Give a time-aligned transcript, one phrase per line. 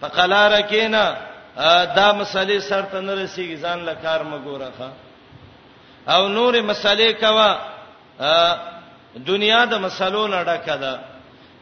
[0.00, 1.16] په قلار کې نه
[1.96, 4.88] دا مسلې سره نه رسیږي ځان له کار مګوره ښا
[6.14, 7.50] او نورې مسلې کوا
[9.16, 10.98] دنیا د مسلو نه ډکه ده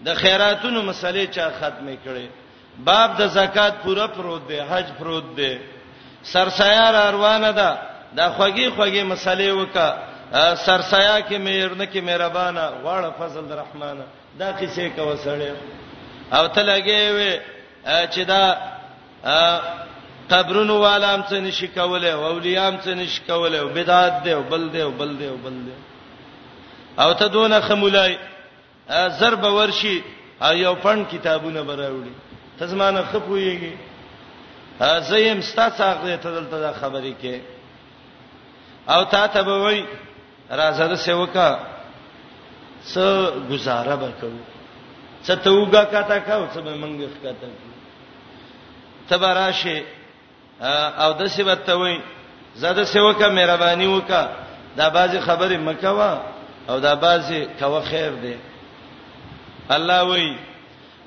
[0.06, 2.26] د خیراتونو مسلې چا ختمې کړي
[2.78, 5.58] باب د زکات پوره پروت دی حج پروت دی
[6.22, 7.76] سرسایار اروانه ده
[8.16, 9.88] د خوږی خوږی مسلې وکا
[10.66, 13.98] سرسایا کې مېرنه کې مهربانه واړه فضل الرحمن
[14.38, 15.52] دا کیسه کا وسړې
[16.34, 17.53] او ته لګې وې
[17.86, 18.42] چې دا
[20.30, 24.68] قبرونو والام څه نشي کولای او اولیام څه نشي کولای او بدعت دی او بل
[24.72, 25.72] دی او بل دی او بل دی
[26.98, 28.16] او ته دونه خمولای
[29.18, 30.02] ضرب ورشي
[30.52, 32.12] یو پن کتابونه براوړي
[32.58, 33.72] ته زمانه خپويږي
[35.10, 37.36] زیم ستاسو هغه ته دلته خبرې کې
[38.88, 39.84] او تا ته به وای
[40.50, 41.58] راځه سیوکا
[42.92, 43.04] څه
[43.50, 44.38] گزاره وکړو
[45.26, 47.73] څه توګه کاته کاو څه منګ کاته کاو
[49.10, 49.82] تبراشه
[51.04, 51.96] او د سیبته وای
[52.62, 54.22] زده سیوکه مهرباني وکا
[54.76, 56.12] دا بازي خبره مکوا
[56.68, 58.34] او دا بازي کوا خیر دی
[59.70, 60.28] الله وای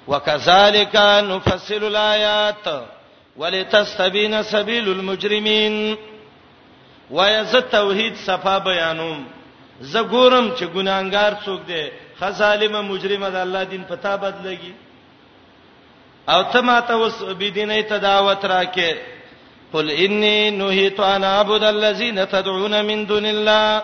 [0.07, 0.95] وکذالک
[1.33, 2.66] نفصل الایات
[3.38, 5.97] ولتستبین سبیل المجرمین
[7.11, 9.19] ویز توحید صفا بیانوم
[9.94, 14.73] زګورم چې ګناګار څوک دی خزالمه مجرمه د الله دین پتا بدلږي
[16.30, 18.95] او ته ماته وس بيدینه ته دعوت راکې
[19.73, 23.81] قل انی نهیت ان اعبد الذین تدعون من دون الله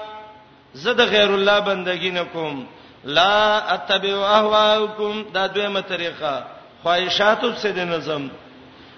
[0.73, 2.65] زد غیر الله بندگی نکوم
[3.05, 6.43] لا اتبع اهواکم دا دویمه طریقه
[6.83, 8.29] خواهشاتو څخه د نظم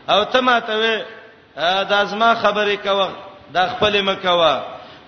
[0.10, 1.06] او ته ماته
[1.92, 3.10] دا زما خبرې کوه
[3.54, 4.64] دا خپل مکوا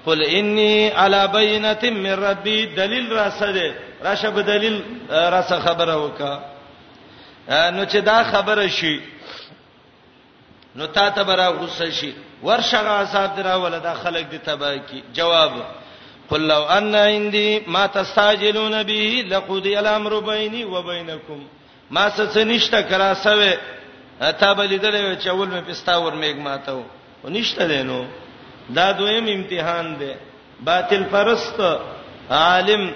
[0.06, 3.74] قل انی علی بینه من ربی دلیل راسه ده
[4.06, 6.57] راشه بدلیل راسه خبره وکړه
[7.50, 8.98] نو چې دا خبره شي
[10.80, 15.52] نو تا ته برا غوسه شي ورشغه عذاب درا ولدا خلق دي تبا کی جواب
[16.30, 21.48] قل لو ان عندي ما تستعجلون به لقضي الامر بيني وبينكم
[21.92, 23.54] ما څه نشته کرا سوي
[24.20, 26.83] تا بلیدلې چې اول مې پستاور میګ ماتو
[27.23, 28.05] ونشته دینو
[28.70, 30.14] دا دویم امتحان دی
[30.64, 31.61] باطل پرست
[32.32, 32.88] عالم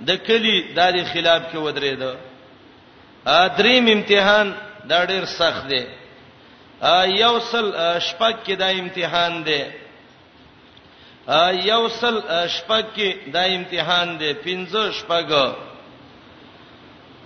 [0.00, 2.14] د کلی د خلاف کې ودرېدو
[3.28, 4.48] دریم امتحان
[4.90, 5.82] دا ډیر سخت دی
[7.22, 7.66] یو سل
[8.08, 9.62] شپه کې دا امتحان دی
[11.70, 12.14] یو سل
[12.56, 15.54] شپه کې دا امتحان دی پنځه شپه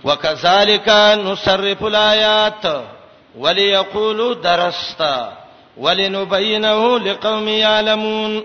[0.07, 0.87] وکذالک
[1.27, 2.65] نصرف الایات
[3.43, 5.37] وليقولوا درستا
[5.77, 8.43] ولنبينه لقوم يعلمون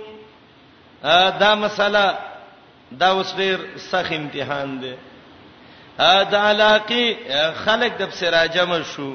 [1.41, 2.19] دا مسله
[2.93, 3.59] دا اوس ډیر
[3.91, 4.95] سخت امتحان دی
[6.33, 7.05] د علاقه
[7.65, 9.09] خلق د سراجم شو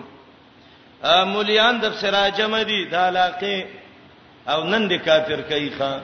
[1.33, 3.55] مولیان د سراجم دي د علاقه
[4.53, 5.99] او نن د کافر کوي خان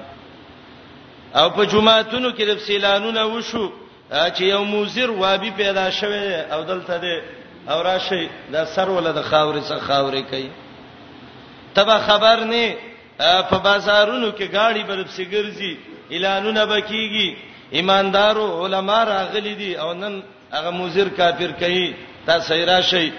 [1.39, 3.65] او په جمعهتونو کې د سیلانونه وشو
[4.35, 6.23] چې یو موزر وابي پیدا شوه
[6.53, 7.15] او دلته ده
[7.71, 10.49] او راشي دا سر ول د خاورې څخه خاورې کوي
[11.75, 12.75] تبه خبر نه
[13.49, 15.73] په بازارونو کې گاڑی برب سیګرځي
[16.11, 17.35] اعلانونه بکیږي
[17.71, 20.23] ایماندارو علما راغلي دي او نن
[20.57, 21.85] هغه مزیر کافر کوي
[22.25, 23.09] تا سیرا شي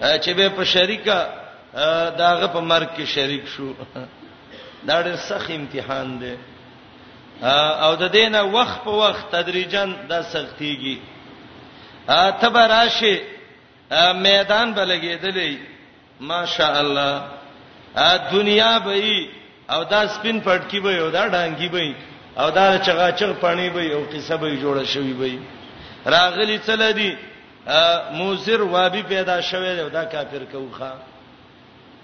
[0.00, 1.18] چې به په شریکه
[2.18, 3.72] داغه په مرګ کې شریک شو
[4.88, 6.34] دا ډېر سخت امتحان دی
[7.86, 10.96] او د دینه وخت په وخت تدریجا دا سختيږي
[12.40, 13.16] ته به راشي
[14.14, 15.52] میدان بلګېدلې
[16.20, 17.22] ماشاء الله
[18.32, 19.28] دنیا به
[19.70, 21.94] او دا سپین پټکی به او دا ډانګي به
[22.38, 25.38] او دا چغاچغ پانی به او قصه به جوړه شوی به
[26.06, 27.18] راغلی تل دی
[28.12, 30.92] موزر وابي پیدا شوه دی دا کافر کوخه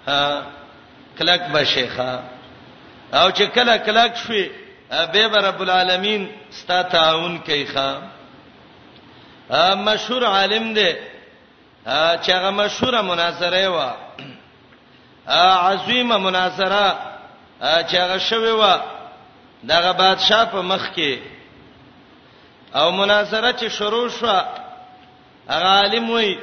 [0.07, 0.41] ها
[1.19, 2.19] کلک بشیخه
[3.13, 4.49] او چې کله کلک شوي
[4.89, 7.95] به رب العالمین ستا تعاون کوي ښا
[9.75, 10.93] مشهور عالم دی
[12.23, 13.91] چې هغه مشهور مناظره و
[15.63, 16.95] عظیمه مناظره
[17.61, 18.77] چې هغه شوی و
[19.69, 21.17] دغه بادشاہ په مخ کې
[22.75, 24.43] او مناظره چې شروع شو هغه
[25.63, 26.35] عالم وای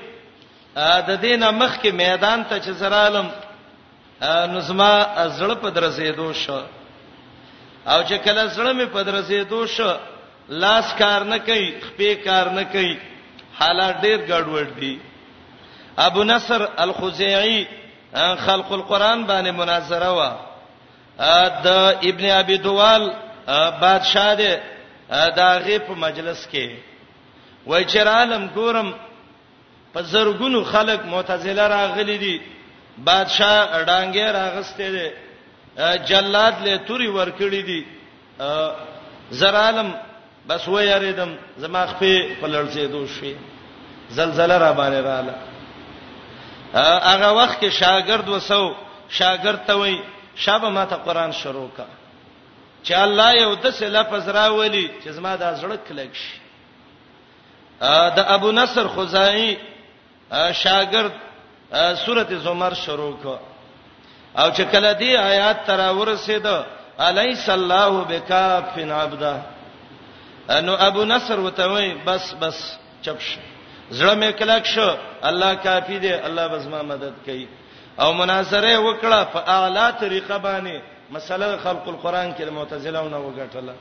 [1.08, 3.30] د دینه مخ کې میدان ته چې زرالم
[4.52, 5.06] نظما
[5.38, 6.50] زړه په درځې دوش
[7.86, 9.80] او چې کله زړه می په درځې دوش
[10.48, 12.98] لاس کار نه کوي خپې کار نه کوي
[13.60, 14.98] حالات ډیر ګډوډ دي
[15.96, 17.64] ابو نصر الخزاعي
[18.46, 20.32] خلق القرآن باندې مناظره وا
[21.64, 21.68] د
[22.10, 23.10] ابن ابي دوال
[23.80, 24.54] بادشاہ دی
[25.10, 26.66] دا غیب په مجلس کې
[27.66, 28.92] وای چې عالم ګورم
[29.92, 32.36] په زرګونو خلک معتزله راغلي دي
[33.04, 35.08] بادشاہ ډانګې راغسته دي
[36.08, 37.80] جلاد له توري ورکړي دي
[39.30, 39.92] زر عالم
[40.48, 43.34] بس و یریدم زما خپې په لړځې دوشي
[44.10, 45.36] زلزلہ را باندې رااله
[47.10, 48.74] هغه وخت کې شاګرد وسو
[49.18, 49.98] شاګرد ته وای
[50.36, 51.97] شابه ما ته قران شروع کړه
[52.84, 56.38] چې الله یو د څه لفظ راولي چې زما د زړه کلک شي
[58.16, 59.56] د ابو نصر خزائی
[60.62, 61.12] شاګرد
[62.06, 63.38] سورته زمر شروع کو
[64.38, 66.46] او چې کله دی آیات ترا ورسید
[67.06, 69.36] الیس الله بکافن عبدا
[70.66, 72.56] نو ابو نصر وته وای بس بس
[73.02, 73.40] چپ شو
[73.90, 74.88] زړه مې کلک شو
[75.28, 77.48] الله کافی دی الله بس ما مدد کوي
[78.00, 83.74] او مناظره وکړه په اعلی طریقه باندې مسله خلق القرآن کې معتزله ونه وګټله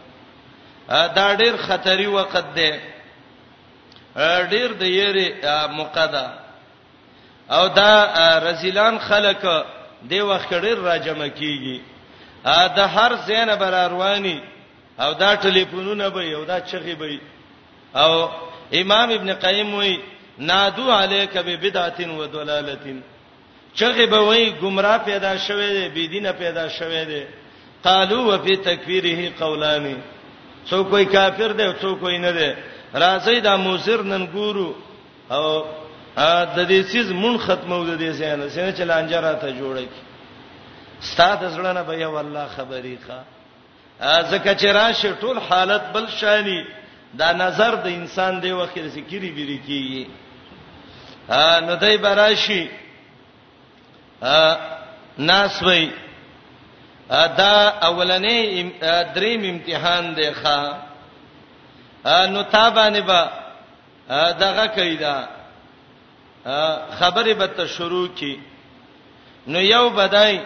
[1.15, 2.69] دا ډېر خطري وخت دی
[4.49, 5.29] ډېر د یری
[5.79, 6.27] مقدا
[7.49, 7.95] او دا
[8.45, 9.45] رزیلان خلق
[10.01, 11.81] دی وخت ډېر راجمه کیږي
[12.75, 14.41] دا هر زینه بر رواني
[14.99, 17.19] او دا ټلیفونونه به او دا چغي به
[17.95, 18.29] او
[18.73, 19.97] امام ابن قیم وی
[20.39, 23.01] نادو علیک ببدعه و ضلالتین
[23.77, 27.21] چغه به وای گمراه پیدا شوه دی بی دینه پیدا شوه دی
[27.83, 29.95] قالو وفي تکفیره قولانی
[30.71, 32.51] څوک وای کافر دی څوک وای نه دی
[32.93, 34.73] راځي دا موزر نن ګورو
[35.31, 35.63] او
[36.55, 40.01] د دې سیز مون ختمو د دې سینه سینه چلانجره ته جوړه کی
[41.01, 46.63] ستاد زړه نه به یو الله خبرې ښا زکه چې راشه ټول حالت بل شانی
[47.19, 50.05] دا نظر د انسان دی وخت سکیری بری کیږي
[51.33, 52.69] ها نو دای براشي
[54.21, 54.55] ا
[55.17, 55.91] ناس وای
[57.09, 58.37] دا اولنې
[59.15, 60.75] دریم امتحان دی ښا
[62.29, 63.29] نو تابانه با
[64.39, 65.27] دغه کیدا
[66.99, 68.41] خبره به ته شروع کی
[69.47, 70.39] نو یو بدای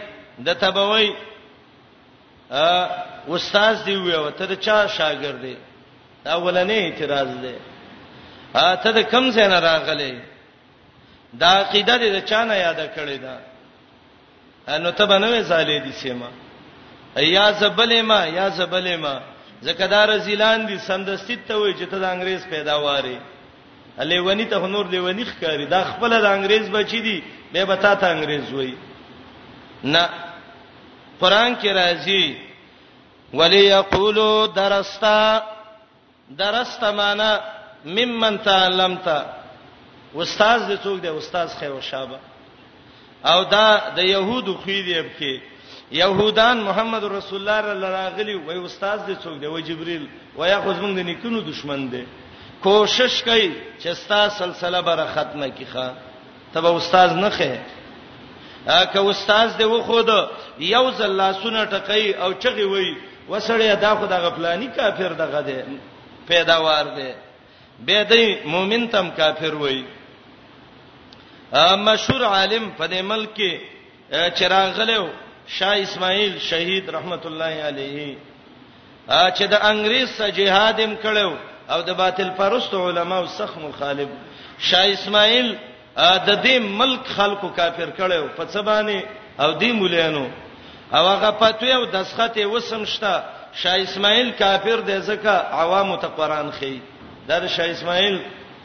[0.46, 1.16] د تبوی
[3.30, 5.56] استاد دی ویو ته د چا شاګرد دی
[6.26, 7.56] دا اولنې اعتراض دی
[8.56, 10.20] ا ته د کم ځای نه راغلی
[11.34, 13.38] دا عقیده دې چا نه یاد کړی دا
[14.70, 16.28] نو ته بنوې زالې دي سیمه
[17.16, 19.20] یا زبلې ما یا زبلې ما
[19.62, 23.18] زکدار زیلان دي سندستی ته وې چې ته د انګريز پیداواري
[24.00, 27.24] الی ونی ته نور دی ونی ښکاری دا خپل د انګريز بچی دي
[27.54, 28.74] به بتا ته انګريز وې
[29.84, 30.10] نه
[31.20, 32.36] قران کې راځي
[33.34, 35.42] ولی یقولو درستا
[36.38, 37.40] درستا معنا
[37.86, 39.20] ممن تعلمتا
[40.16, 42.20] استاد دې څوک دی استاد خیر او شابه
[43.26, 45.40] او دا د يهودو خيديب کې
[45.92, 50.94] يهودان محمد رسول الله لراغلي وای استاد دې څوک دی وای جبريل وای خو زمونږ
[50.96, 52.04] د نیکونو دشمن دی
[52.64, 53.52] کوشش کوي
[53.82, 55.94] چې ستا سلسله بره ختمه کیخه
[56.54, 57.60] تبه استاد نه خې
[58.68, 60.28] اګه استاد دې و خو د
[60.60, 62.96] یو ځل لاسونه ټکای او چغي وای
[63.30, 65.58] وسړی دا خو د غفلانی کافر دغه دی
[66.28, 67.12] پیداوار دی
[67.86, 69.84] به دې مؤمن تم کافر وای
[71.86, 73.60] مشهور عالم په دې ملک کې
[74.40, 75.08] چراغلو
[75.48, 78.16] شاه اسماعیل شهید رحمت الله علیه
[79.08, 81.34] چې د انګریز سره جهادم کړو
[81.70, 84.08] او د باطل پرست علماو سخت مخالف
[84.60, 85.56] شاه اسماعیل
[85.98, 89.02] د دې ملک خلکو کافر کړو په سبانه
[89.40, 90.28] او دې مولانو
[90.94, 95.30] او هغه پاتوی او دسخته وسمشته شاه اسماعیل کافر دی ځکه
[95.64, 96.80] عوامو ته قران خي
[97.28, 98.20] دا شاه اسماعیل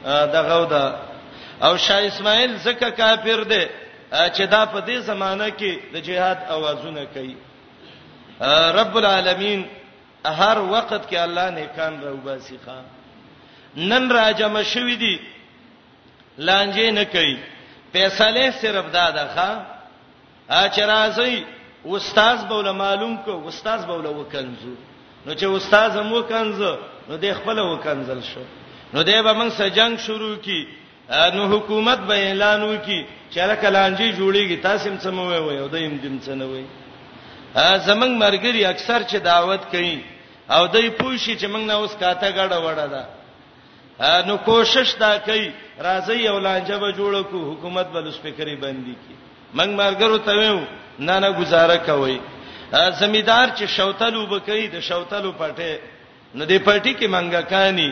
[0.06, 0.86] دغه ودا
[1.62, 3.62] او شاه اسماعیل زکه کافر دی
[4.36, 7.36] چې دا په دې زمانہ کې د جهاد اوازونه کوي
[8.78, 9.64] رب العالمین
[10.24, 12.84] هر وخت کې الله نیکان راوباسي خان
[13.76, 15.20] نن راجم شوې دي
[16.38, 17.38] لانجې نه کوي
[17.92, 19.50] فیصله صرف داده ښا
[20.74, 21.44] چې راځي
[21.86, 24.74] استاد بوله معلوم کو استاد بوله وکنزو
[25.26, 26.76] نو چې استاد هم وکنزو
[27.08, 28.40] نو د خپل وکنزل شو
[28.94, 30.68] نو دې به موږ سره جنگ شروع کی
[31.10, 35.96] نو حکومت به اعلان وکي چې لکه لانجې جوړیږي تاسو هم سموي وي او دیم
[36.02, 36.64] دیم سنوي
[37.88, 39.98] زمنګ مرګري اکثر چې دعوت کوي
[40.54, 43.04] او دای پوښي چې موږ نه اوس کاته غاړه وړه ده
[44.30, 45.46] نو کوشش دا کوي
[45.88, 49.14] راځي او لانجه به جوړ کو حکومت به لسپیکري باندې کی
[49.54, 50.58] موږ مرګرو ته ویو
[51.06, 52.18] نه نه گزاره کوي
[53.00, 55.78] زمیدار چې شوتلو بکې د شوتلو پټه
[56.34, 57.90] نو دې پټي کې منګه کانی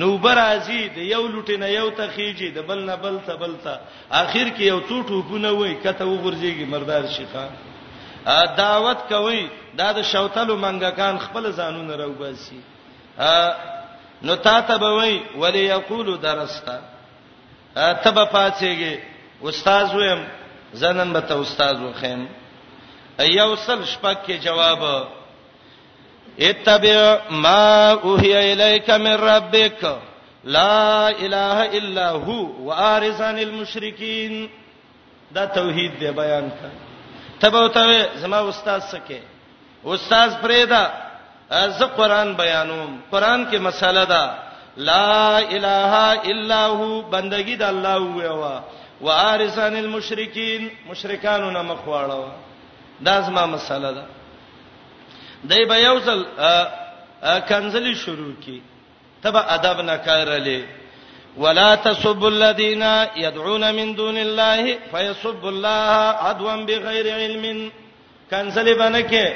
[0.00, 3.74] نو برازي د یو لټینه یو ته خيږي د بل نه بل ته بل ته
[4.22, 7.44] اخر کې یو څو ټوپونه وای کته وګرځيږي مردار شيخه
[8.58, 9.42] دعوت کوي
[9.80, 12.60] دا د شوتلو منګکان خپل ځانونه راوباسي
[14.26, 16.78] نو تا ته به وای ولی یقول درستا
[17.74, 18.94] ته به پاتېږي
[19.50, 20.22] استاد ویم
[20.82, 22.26] زنن به ته استاد وخیم
[23.26, 24.80] ایو سل شپک کې جواب
[26.40, 29.98] اتبع ما اوحي اليك من ربك
[30.44, 34.48] لا اله الا هو وارز عن المشرکین
[35.34, 36.68] دا توحید دی بیان کا
[37.40, 39.20] تبو ته زما استاد سکے
[39.86, 40.90] استاد پرېدا
[41.78, 44.34] ز قران بیانوم قران کې مساله ده
[44.76, 48.60] لا اله الا هو بندگی د الله هوا
[49.00, 52.24] وارز عن المشرکین مشرکانو نه مخواړو
[53.00, 54.06] دا زما مساله ده
[55.48, 56.22] دای به یوزل
[57.48, 58.62] کنزلی شروع کی
[59.22, 60.64] تبه ادب نه کارلې
[61.38, 62.82] ولا تسبوا الذين
[63.16, 65.98] يدعون من دون الله فيسبوا الله
[66.28, 67.70] عدوا بغير علم
[68.30, 69.28] کنزلی باندې کې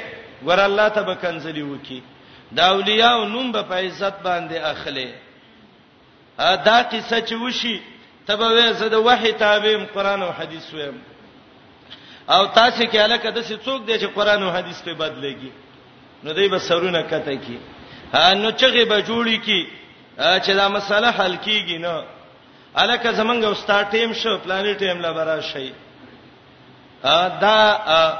[0.45, 2.03] ور الله تبه کنزلی وکي
[2.51, 5.13] دا اولیاء نوم به په عزت باندې اخلي
[6.37, 7.81] دا قصه چې وشي
[8.27, 11.01] تبه وې زه د وحي تابعم قران او حديث ویم
[12.29, 15.49] او تاسو کې الکه د څه څوک دی چې قران او حديث په بدلېږي
[16.23, 17.57] نو دوی به سرونه کته کی
[18.13, 19.67] ها نو چغه به جوړی کی
[20.19, 22.01] چې دا مسله حل کیږي نو
[22.75, 25.71] الکه زمنګ استاد ټیم شو پلانټ ټیم لا برا شي
[27.43, 27.77] دا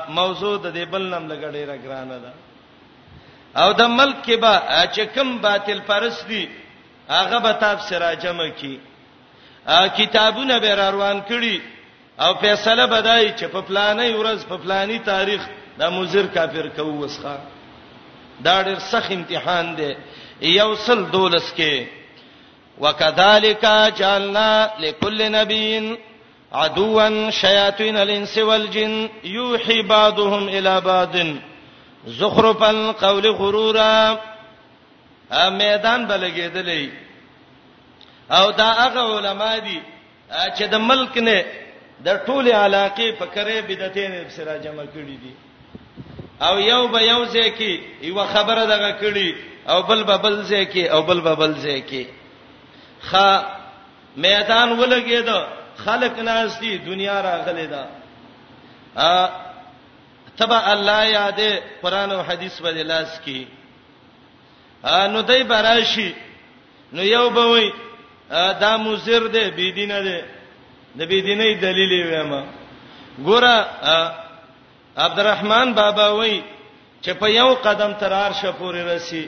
[0.10, 2.34] موضوع د دې بل نام لګړې را ګرانه ده
[3.62, 6.50] او د ملک کې با چې کوم باطل پرست دي
[7.10, 8.79] هغه به تاب سره جمع کی
[9.98, 11.60] کتابونه به روان کړي
[12.22, 15.41] او فیصله بدای چې په پلانې ورځ په پلانې تاریخ
[15.79, 17.38] د مزیر کافر کوو وسخه
[18.46, 19.89] دا ډېر سخت امتحان دی
[20.41, 21.86] یوصل دولس کې
[22.84, 23.65] وکذالک
[24.00, 25.96] جعلنا لكل نبي
[26.53, 31.15] عدوا شياطين الانس والجن يوحي بعضهم الى بعض
[32.08, 34.19] زخرف القول غرورا
[35.31, 36.89] ا میدان بلګېدلې
[38.31, 39.81] او دا هغه علما دي
[40.58, 41.43] چې د ملک نه
[42.05, 45.34] د ټوله علاقې په کرے بدعتین سره جمع کړی دي
[46.48, 49.29] او یو به یو ځکه یو خبره دغه کړي
[49.69, 52.05] او بل به بل ځکه او بل به بل ځکه
[53.01, 53.13] خ
[54.15, 55.29] میدان ولګید
[55.77, 57.86] خلق ناس دي دنیا راغلې ده
[58.96, 59.29] ا
[60.38, 61.51] تبا الله یادې
[61.84, 63.48] قران او حديث په لاس کې
[64.84, 66.15] ا نو دای براشي
[66.93, 67.74] نو یو به وای
[68.62, 70.25] دا مزر ده بيدینه ده
[70.98, 72.46] د بيدینې دلیل یې وایم
[73.25, 73.55] ګوره
[75.06, 76.41] عبدالرحمن بابا وای
[77.03, 79.27] چې په یو قدم تر عرشه پورې رسی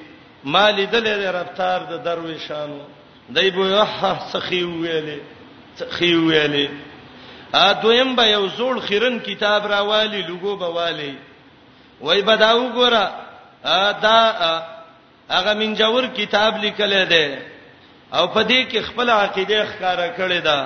[0.56, 2.80] مالی دلې رفتار د درویشانو
[3.36, 3.86] دای بو یو
[4.34, 5.20] سخی ویلې
[5.82, 6.68] سخی ویلې
[7.60, 11.16] ا دویم به یو زوړ خیرن کتاب راوالی لګو به والی
[12.02, 13.06] وای بداو ګورا
[13.66, 14.20] ا دا
[15.30, 17.26] هغه منجور کتاب لیکل دی
[18.14, 20.60] او په دې کې خپل عقیده ښکارا کړی دی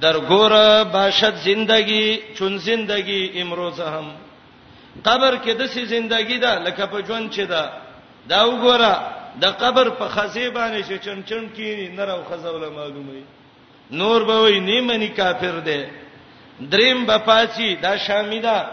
[0.00, 4.04] در ګور باشد زندگی چون زندگی امروز هم
[5.04, 7.68] قبر کې د سي زندگی ده لکه په جون چې ده
[8.28, 8.96] دا وګوره
[9.40, 13.22] د قبر په خزی باندې چې چون چون کې نه راو خزول معلومه
[13.90, 15.88] نور به وي نیمه کافر ده
[16.70, 18.66] دریم به پاچی دا شامیدا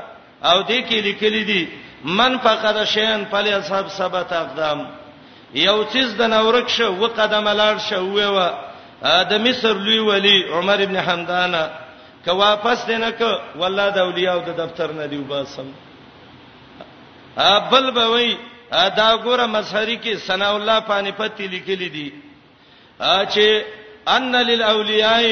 [0.44, 1.68] او دې کې لیکلي دي
[2.04, 4.86] من فقد شین فلی اصحاب سبت اقدام
[5.54, 8.50] یو چیز د نورک شو و قدم لاړ شو و
[9.02, 11.52] د مصر لوی ولی عمر ابن حمدان
[12.26, 13.22] که واپس دینه ک
[13.56, 15.68] والله د اولیاء د دفتر نه دی وباسم
[17.38, 18.38] ابل بوي
[18.72, 22.14] دا ګوره مسحری کې ثنا الله پانی پتی لیکلی دی
[23.32, 23.62] چې
[24.08, 25.24] ان للاولیاء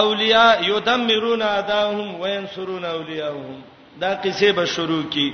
[0.00, 3.60] اولیاء یدمرون اداهم وینصرون اولیاءهم
[4.00, 5.32] دا قصه به شروع کی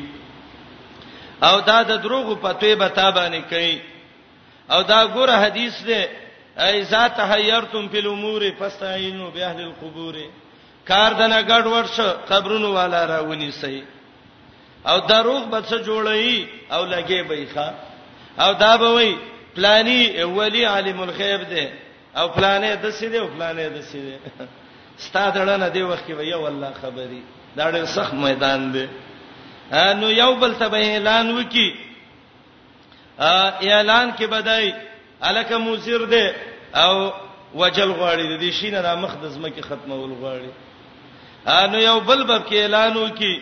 [1.42, 3.80] او دا د دروغ په توې به تابانه کوي
[4.70, 6.04] او دا ګوره حدیث دی
[6.58, 10.16] اذا تحيرتم في الامور فاستعينوا باهل القبور
[10.88, 13.84] کار دنه ګډ ورشه قبرونو والا راونی سي
[14.86, 17.70] او دروغ به څه جوړي او لګي به ښا
[18.38, 19.16] او دا به وي
[19.56, 21.72] پلاني اولي عالم الغيب ده
[22.16, 24.18] او پلانې د سې ده او پلانې د سې ده
[24.98, 27.22] ستاد لړنه دی وخت کې وي والله خبري
[27.56, 28.88] دا ډېر سخت میدان دی
[29.72, 31.74] نو یو بل ته اعلان وکي
[33.20, 34.72] اعلان کې بدای
[35.28, 36.26] الک موزر دی
[36.74, 37.10] او
[37.54, 40.50] وجل غواړي د دې شینه را مخ د زمکه ختمول غواړي
[41.46, 43.34] انو یو بل بب کې اعلان وکي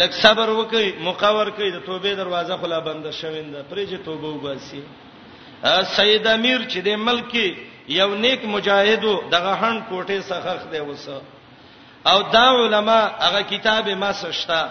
[0.00, 4.82] لک صبر وکي مقاور کوي د توبې دروازه خلا بنده شوینده پرې چې توبه وباسي
[5.96, 7.34] سید امیر چې د ملک
[7.88, 11.20] یو نیک مجاهدو دغه هن کوټه څخه خده وسه
[12.06, 14.62] او دا علما هغه کتاب ما سشتا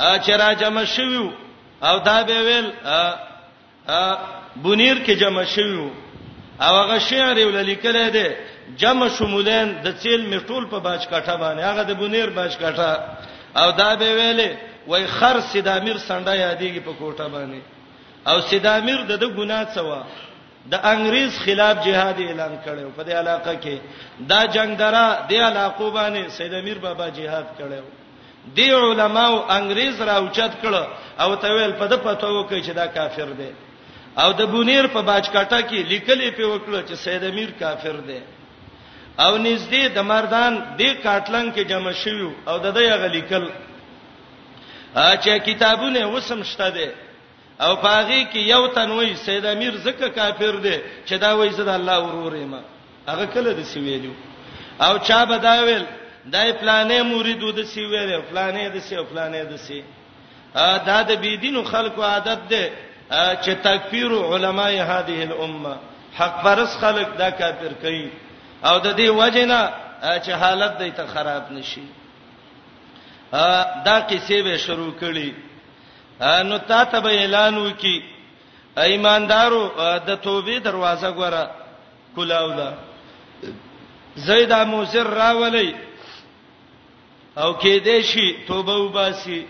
[0.00, 1.30] چې راجم شویو
[1.82, 2.68] او دا به ویل
[4.62, 5.88] بنیر کې جمع شویو
[6.60, 8.26] او هغه شعر یې ولیکل دی
[8.82, 12.92] جمع شمولین د چیل میټول په باج کاټه باندې هغه د بنیر باج کاټه
[13.60, 14.50] او دا به ویلې
[14.90, 17.60] وای خر سیدامیر سنډه یادېږي په کوټه باندې
[18.30, 20.00] او سیدامیر د ګناه څوا
[20.72, 23.78] د انګريز خلاف جهاد اعلان کړو په دې علاقه کې
[24.30, 27.82] دا جنگ درا د علاقو باندې سیدامیر بابا جهاد کړو
[28.56, 33.28] دی علماو انګريز راوچت کړه او ته ویل په د پتو کې چې دا کافر
[33.38, 33.50] دی
[34.22, 38.20] او د بونیر په باجکټه کې لیکلې په وکړه چې سید امیر کافر دی
[39.24, 43.44] او نږدې د مردان د کاټلنګ کې جمع شوی او د دې غلیکل
[45.22, 46.88] چې کتابونه وسم شته دي
[47.64, 51.70] او پاغي کې یو تنوي سید امیر زکه کافر دی چې دا وایي زه د
[51.78, 52.60] الله ورورې ما
[53.12, 54.14] هغه کله د سویلو
[54.86, 55.84] او چا بداویل
[56.34, 59.88] دای پلانې مریدو د سویلو پلانې د سویلو پلانې د سویلو
[60.88, 62.64] دا د بيدینو خلکو عادت ده
[63.12, 65.74] چې تکفیر علماء هذه الامه
[66.16, 68.10] حق پرس خلق دا کافر کوي
[68.64, 69.70] او د دې وجنه
[70.24, 71.82] چې حالت دې ته خراب نشي
[73.84, 75.32] دا کیسې به شروع کړي
[76.48, 78.02] نو تا ته به اعلان وکي
[78.76, 79.70] ایماندارو
[80.06, 81.50] د توبې دروازه ګوره
[82.14, 82.72] کولاولا
[84.16, 85.74] زید موسر راولې
[87.38, 89.46] او کې دې شي توبه وباسي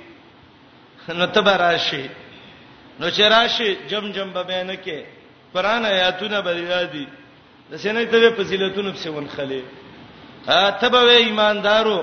[1.08, 2.06] نو تبراشي
[3.00, 5.04] نو چې راشي جم جم به بینه کې
[5.54, 7.06] قران آیاتونه بریادي
[7.70, 9.62] د سینې ته په فضیلتونو په سیون خلې
[10.56, 11.98] ا ته به ایماندارو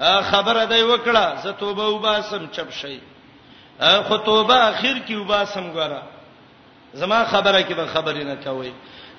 [0.00, 2.96] خبره دی وکړه زه توبه وباسم چپ شي
[4.08, 6.02] خو توبه اخر کې وباسم ګره
[6.92, 8.72] زما خبره کې به خبرې نه کوي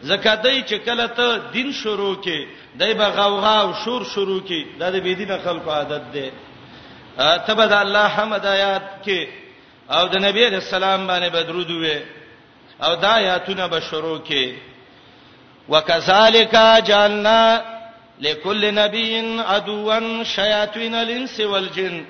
[0.10, 2.46] زکاتای چې کله ته دین شروع کې
[2.80, 6.32] دای به غوغا او شور شروع کې دا د بيدینه خلکو عادت ده
[7.46, 9.43] ته به د الله حمد آیات کې
[9.96, 11.98] او د نبی علیہ السلام باندې بدرود وې
[12.86, 14.54] او دا آیاتونه به شروع کې
[15.70, 16.56] وکذالک
[16.88, 17.62] جعلنا
[18.22, 22.06] لكل نبي عدوا شياطين الانس والجن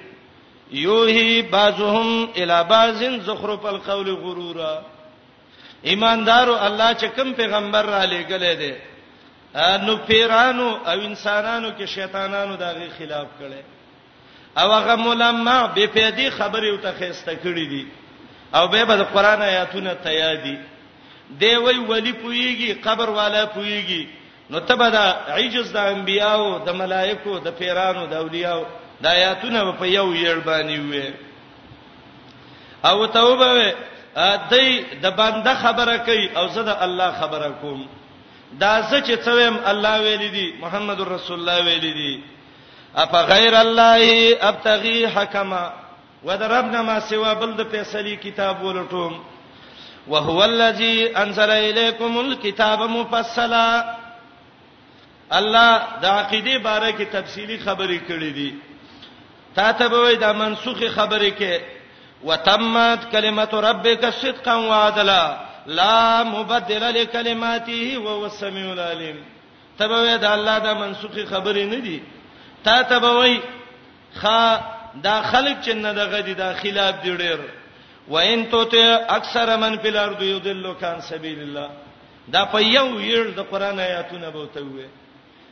[0.72, 4.82] یوهی بعضهم الی بعض زخرف القول غرورا
[5.86, 8.76] ایماندارو الله چې کوم پیغمبر را لېګلې دي
[9.86, 13.62] نو پیرانو او انسانانو کې شیطانانو دغه خلاف کړي
[14.58, 17.88] او هغه ملما به پیدي خبرې او تخېسته کړې دي
[18.56, 20.58] او به به قران آیاتونه تیا دي
[21.40, 24.08] دی وی ولی پویږي قبر والا پویږي
[24.50, 28.66] نو تبدا عجز د انبیاو د ملائکو د پیرانو د اولیاو
[29.02, 31.14] د آیاتونه په یو یړ باندې وي
[32.86, 33.74] او توبه
[34.52, 37.88] دای د بنده خبره کوي او زه د الله خبره کوم
[38.60, 42.24] دا زه چې څویم الله ویل دي محمد رسول الله ویل دي
[42.96, 45.74] اف غیر الله ابتغي حکما
[46.26, 49.14] وذربنا ما سوا بل د فیصله کتاب ولټوم
[50.08, 53.96] وهو الذي انزل اليكم الكتاب مفصلا
[55.32, 58.56] الله د عقیده باره کې تفصیلی خبرې کړې دي
[59.56, 61.62] تا ته به دا منسوخه خبرې کې
[62.24, 69.24] وتمت کلمت ربک صدقا وعدلا لا مبدل لكلماته وهو السميع العليم
[69.80, 72.02] تبه دا الله دا منسوخه خبرې نه دي
[72.64, 73.40] تا ته به وای
[74.16, 74.60] خا
[75.04, 77.40] دا خلق چې نه دغه دي دا خلاف دی ډېر
[78.08, 81.70] وان تو ته اکثر من فل ارض یضلوا کان سبیل الله
[82.34, 84.88] دا په یو یړ د قران آیاتونه به ته وې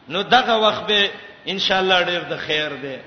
[0.09, 1.09] نو دغه وخت به
[1.47, 2.97] ان شاء الله ډېر د خیر دی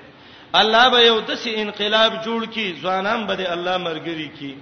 [0.53, 4.55] الله به یو داسې انقلاب جوړ کړي ځوانان به د الله مرګري کړي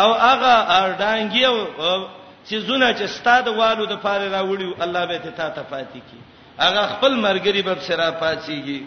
[0.00, 2.06] او هغه اردانګي او
[2.50, 6.22] چې زونه چې ستاده والو د پاره راوړیو الله به ته تا ته پاتې کړي
[6.60, 8.80] هغه خپل مرګري به سره پاتېږي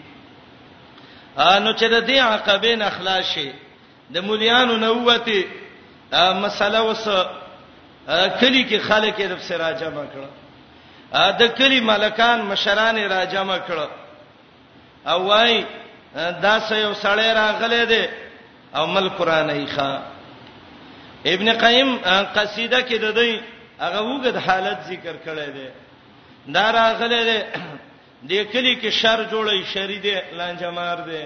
[1.64, 3.48] نو چې د دې عقبین اخلاص شي
[4.14, 5.44] د مليانو نووته
[6.42, 7.04] مسله وس
[8.40, 10.28] کلی کې خلک یې رب سره جمع کړه
[11.40, 13.88] د کلی ملکان مشران یې را جمع کړه
[15.10, 15.64] او وايي
[16.14, 18.04] دا سه یو سړی راغلی دی
[18.76, 20.00] او مل قران ای ښا
[21.34, 21.98] ابن قیم
[22.36, 23.40] قصیده کې د دې
[23.82, 25.68] هغه وګد حالت ذکر کړی دی
[26.52, 27.38] دا راغله ده
[28.28, 31.22] د کلی کې شر جوړي شری ده لانجمار ده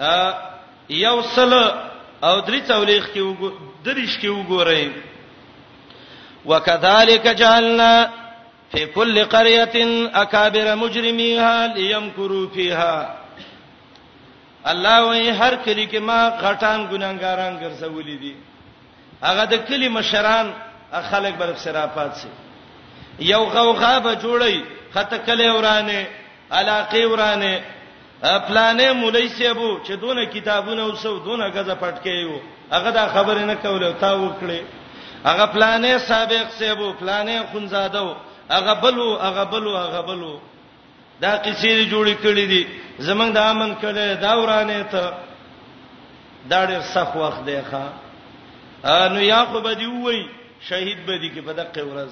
[0.00, 0.34] ا
[0.90, 1.52] یو سل
[2.26, 3.42] او درې تولیخ کې وګ
[3.84, 4.88] درش کې وګورئ
[6.46, 7.92] وکذالک جعلنا
[8.72, 9.76] فی کل قريه
[10.14, 13.14] اکابر مجرمیها لیمکروا فیها
[14.64, 18.34] الله وی هر کلی کې ما غټان ګناګاران ګرځولې دي
[19.22, 20.52] هغه د کلی مشران
[21.10, 22.28] خلک بل سره پات سي
[23.20, 24.62] یو غوغا به جوړی
[24.94, 26.06] خطه کله ورانه
[26.52, 27.60] علاقه ورانه
[28.22, 32.38] پلانې مولای سیبو چې دونه کتابونه اوسو دونه غزه پټکې یو
[32.72, 34.60] هغه دا خبره نه کوله تا وکړي
[35.24, 38.16] هغه پلانې سابق سیبو پلانې خنزادو
[38.50, 40.38] هغه بلو هغه بلو هغه بلو
[41.20, 42.66] دا قصې جوړې کړې دي
[42.98, 45.12] زمنګ د امن کړي دا ورانه ته
[46.50, 47.86] دا ډېر سخت وخت دی ښا
[49.12, 50.24] نو یعقوب دی وای
[50.60, 52.10] شهید به دي کې په دقه ورځ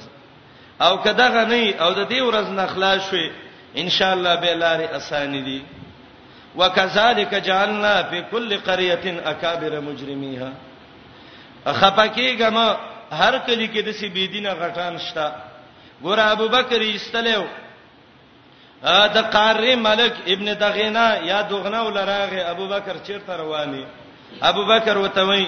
[0.83, 3.31] او کداغه نه او د دې ورځ نه خلاص شي
[3.77, 5.63] ان شاء الله به لارې اسان دي
[6.59, 10.53] وکذالک جعلنا فی کل قريه اکابر مجرمیها
[11.67, 12.75] خپکی ګما
[13.13, 15.33] هر کلی کې د سی بيدینه غټان شته
[16.03, 17.45] ګور ابو بکر ایستلو
[18.83, 23.87] دا قاری ملک ابن دغینا یا دغنا ولراغه ابو بکر چیرته رواني
[24.43, 25.47] ابو بکر وتوي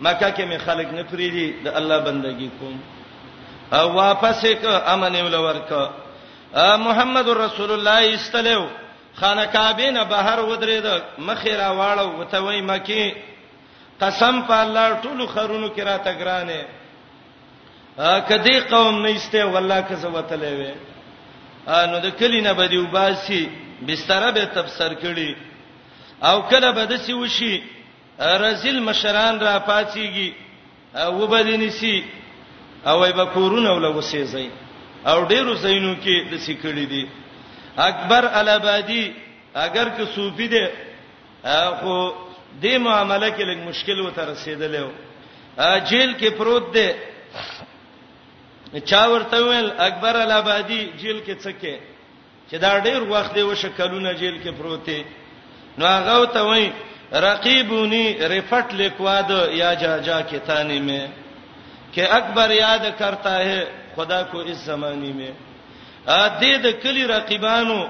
[0.00, 2.80] مکه کې می خلک نه فریدي د الله بندگی کوم
[3.72, 5.72] او واپس یک امن ولور ک
[6.86, 8.62] محمد رسول الله استلو
[9.14, 10.86] خانه کعبه نه بهر ودرید
[11.18, 13.12] مخیرا واړو وتوي مکی
[14.00, 16.66] قسم په الله ټول خرونو کې را تګرانه
[18.28, 20.74] کدی قوم نه استه والله که زه وتلې وې
[21.90, 23.48] نو د کلی نه بدیو باسي
[23.88, 25.36] بستر به تبصر کړي
[26.26, 27.62] او کله به دسی وشي
[28.20, 30.28] رزل مشران را پاتېږي
[30.98, 31.96] وبدینسی
[32.88, 34.46] او ای به کورونه ول وسېځي
[35.10, 37.04] او ډیرو زینو کې د سیکړې دي
[37.88, 39.04] اکبر الابادی
[39.66, 40.64] اگر که صوفي دي
[41.80, 41.94] خو
[42.62, 44.90] د معاملې کې لږ مشکل وته رسیدلې و
[45.88, 46.88] جیل کې پروت دی
[48.90, 51.74] چا ورته ویل اکبر الابادی جیل کې څه کې
[52.50, 55.00] چې دا ډیر وخت دی وشکلونه جیل کې پروت دی
[55.78, 56.64] نو هغه ته وای
[57.26, 59.30] رقیبونی رفټ لیکواد
[59.62, 61.27] یا جا جا کې تانی مې
[61.92, 63.64] کہ اکبر یاد کرتا ہے
[63.96, 65.30] خدا کو اس زمانے میں
[66.06, 67.80] ا دې د کلی رقیبانو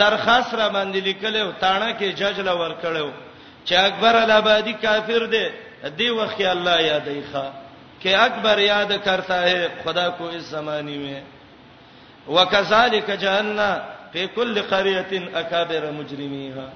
[0.00, 3.08] درخواست را باندې لیکل او تاڼه کې جج لا ور کړو
[3.64, 5.44] چې اکبر الابادی کافر دی
[5.98, 7.44] دې وخت الله یادای ښا
[8.02, 11.20] کې اکبر یاد کرتا ہے خدا کو اس زمانے میں
[12.28, 13.68] وکذالک جعلنا
[14.12, 16.66] فی کل قريه اکابر مجرمیها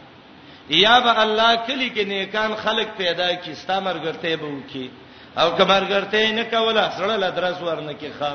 [0.84, 4.88] یا به الله کلی کې نیکان خلق پیدا کی ستامر ګرته به وکي
[5.36, 8.32] او کمرګرته نه کوله سره لا درس ورنه کې ښا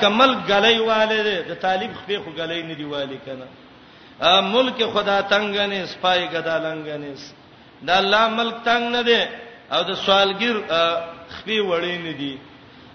[0.00, 3.46] کمل غلې والے د طالب خپې خو غلې نه دی والي کنه
[4.54, 7.16] ملک خدا تنگ نه سپای غدا لنګ نه
[7.82, 9.20] د الله ملک تنگ نه دی
[9.72, 10.54] او د سوالګر
[11.38, 12.38] خپې وړې نه دی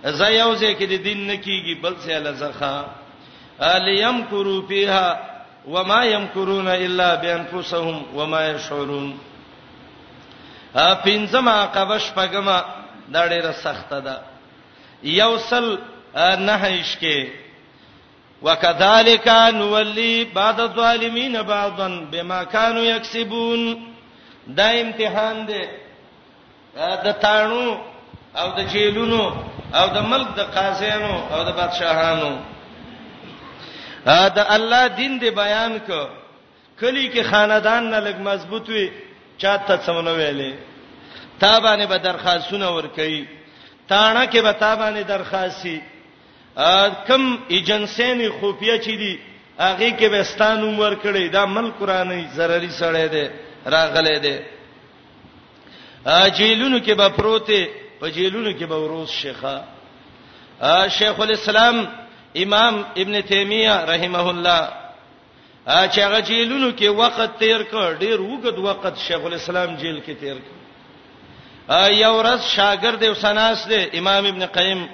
[0.04, 2.86] زای اوځه کې د دین نه کیږي بل څه لزخه
[3.60, 5.20] الیم کرو فیها
[5.68, 9.20] وما یمکرون الا بانفسهم وما یشعرون
[10.76, 12.58] ا پینځما قبش پګما
[13.12, 14.16] دا ډیره سخته ده
[15.04, 15.76] یوصل
[16.40, 17.32] نهیش کې
[18.46, 23.62] وکذالک نولی بعد الظالمین بعضا بما كانوا یکسبون
[24.48, 25.62] دا امتحان دی
[27.04, 27.78] د تانو
[28.36, 29.24] او د جیلونو
[29.80, 32.38] او د ملک د قاضیانو او د بادشاهانو
[34.38, 36.04] دا الله دین دی بیان کو
[36.80, 38.92] کلی کې خاندان نه لګ مضبوط وي
[39.38, 40.73] چاته څمنو ویلې
[41.40, 43.26] تا باندې به درخواستونه ور کوي
[43.90, 45.80] تاڼه کې به تا باندې درخواستي
[47.08, 49.20] کم ایجنسین خوفیه چي دي
[49.60, 53.28] هغه کې به ستانو ور کړي دا مل قرآني ضروري سره دی
[53.66, 54.38] راغله دی
[56.38, 57.66] جیلونو کې به پروته
[58.00, 59.64] په جیلونو کې به وروز شيخه
[60.98, 61.86] شیخ الاسلام
[62.38, 64.68] امام ابن تیمیه رحمه الله
[65.68, 70.36] چې هغه جیلونو کې وخت تیر کړ ډیر وګد وخت شیخ الاسلام جیل کې تیر
[70.36, 70.63] کړ
[71.70, 74.86] یو ورځ شاګرد یو سناس دی امام ابن قیم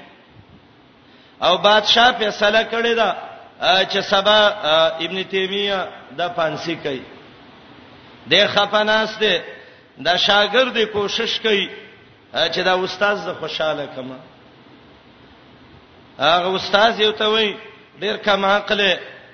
[1.41, 3.09] او بادشاہ فیصله کړی دا
[3.85, 4.39] چې سبا
[5.05, 5.79] ابن تیمیه
[6.17, 7.01] د پانسی کوي
[8.29, 9.37] د خپناس دی
[9.97, 11.67] دا شاګرد کوشش کوي
[12.53, 14.19] چې دا استاد زه خوشاله کما
[16.19, 17.53] هغه استاد یو ته وای
[17.99, 18.81] ډیر کم عقل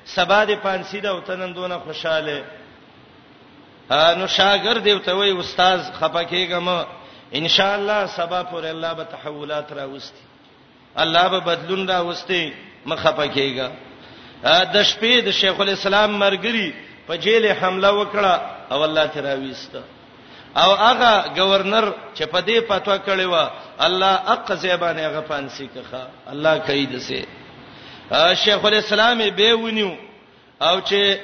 [0.05, 2.43] سبا د پانسی دا وتنندونه خوشاله
[3.91, 6.85] نو شاګرد یو ته وای استاد خپکهګم
[7.33, 10.17] ان شاء الله سبا پر الله به تحولات راوستي
[10.99, 12.53] الله به بدلون راوستي
[12.85, 13.69] مخه پکېګا
[14.73, 16.73] د شپې د شیخ الاسلام مرګري
[17.07, 19.75] په جیل حمله وکړه او الله تراويست
[20.57, 26.07] او هغه گورنر چې په دې پتو کړی و الله اق زیبانه هغه پانسی کخه
[26.29, 27.25] الله کوي دسه
[28.35, 29.91] شیخ الاسلام به ونیو
[30.61, 31.15] او چې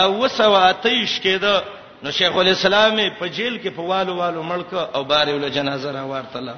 [0.00, 1.62] وسو اتیش کېده
[2.02, 6.02] نو شیخ الاسلام په جیل کې په والو والو ملک او بار ول جنازه را
[6.02, 6.54] ورتله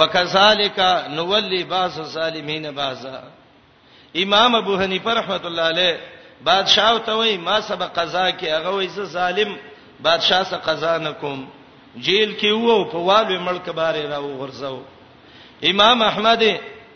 [0.00, 0.78] وکذالک
[1.16, 3.18] نولی باز ظالمین بازا
[4.22, 5.92] امام ابو حنیفه رحمۃ اللہ علیہ
[6.44, 9.52] بادشاہ ته وای ما سبق قضا کې هغه وای زه ظالم
[10.06, 11.44] بادشاہ سره قضا نکوم
[11.96, 14.80] جیل کې وو په والو ملک باندې را وغورځاو
[15.72, 16.42] امام احمد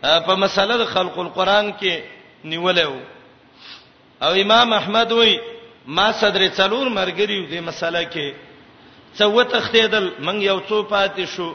[0.02, 2.00] په مسله خلق القرآن کې
[2.44, 2.90] نیولې
[4.22, 5.36] او امام احمد وای
[5.86, 8.34] ما صدر څلور مرګریو دې مسله کې
[9.18, 11.52] څو تختیدل من یو څو پاتې شو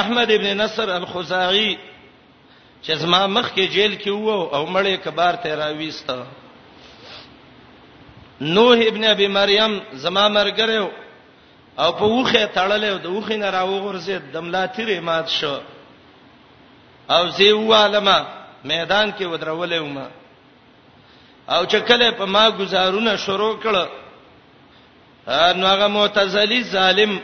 [0.00, 1.72] احمد ابن نصر الخزاعي
[2.84, 6.26] چې زما مخ کې جیل کې وو او مړې کبار ته راويسته
[8.40, 10.90] نوح ابن ابي مريم زما مرګره
[11.78, 15.56] او په وخه تړلې او د وخه نه راوغورځي دملاتیره مات شو
[17.16, 18.26] او زه واله ما
[18.64, 20.06] میدان کې ودرولې ومه
[21.54, 23.86] او چې کله په ما گزارونه شروع کړه
[25.60, 27.18] نو هغه معتزلی ظالم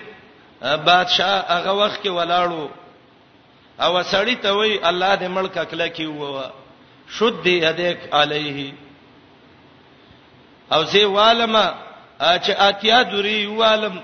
[0.87, 2.63] بادشاہ هغه وخت کې ولاړو
[3.85, 6.45] او سړی ته وی الله دې ملک اکلا کی ووا
[7.19, 8.73] شد یدک علیه
[10.73, 11.67] او زه والما
[12.19, 14.01] چې اتیا دوری والم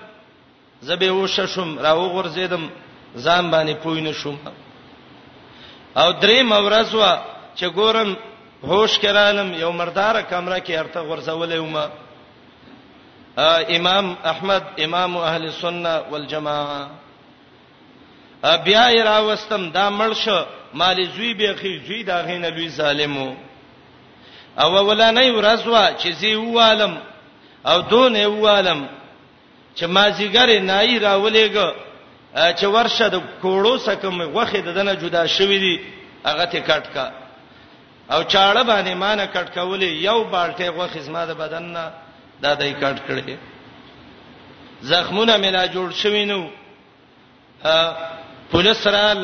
[0.82, 2.70] زبې وششم راو غرزیدم
[3.16, 4.38] ځان باندې پوینه شوم
[5.96, 7.12] او درې مورز وا
[7.56, 8.16] چې ګورم
[8.64, 11.90] هوش کرالم یو مردار کمره کې ارته ورزولې ومه
[13.76, 16.90] امام احمد امام اهل سنت والجماعه
[18.64, 23.34] بیا یې راوستم دا ملشه مالی زوی به خې زوی دا غین لوی ظالمو
[24.58, 26.98] او ولانه ورځوا چې زی والم
[27.66, 28.88] او دون والم
[29.76, 31.72] چې ما زیګر نه ای راولېګ
[32.60, 35.80] چې ورشه د کوړو سکم غوخه ددنه جدا شوې دي
[36.26, 37.10] هغه ته کټ کا
[38.14, 41.84] او چاړه باندې مان کټ کولې یو بالټه غوخه زما د بدن نه
[42.42, 43.36] دا دای کټ کړي
[44.90, 46.40] زخمونه ملا جوړ شوی نو
[47.76, 47.78] ا
[48.52, 49.20] پولیس رال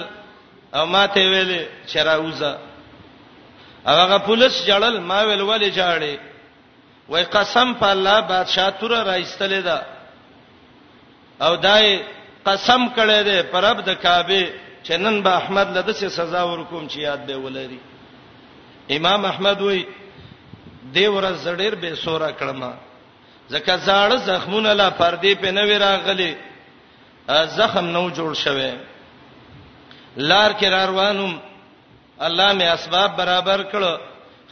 [0.79, 1.61] او ماته ویلې
[1.93, 2.53] چراوزه
[3.87, 6.15] هغه پولیس جړل ما ویل ولې جاړې
[7.09, 9.79] وای قسم په الله بادشاہ تور راځتلې ده
[11.41, 12.03] او دای
[12.49, 14.45] قسم کړې ده پرب د کعبه
[14.87, 17.81] چنن به احمد لده سزا ورکوم چې یاد به ولري
[18.89, 19.83] امام احمد وای
[20.95, 22.73] دی ورځ زړیر به سورا کړما
[23.53, 26.35] ځکه زاړه زخمونه لا پردی په نه ویرا غلي
[27.59, 28.75] زخم نو جوړ شوه
[30.17, 31.39] لار کې روانم
[32.29, 34.01] الله می اسباب برابر کړ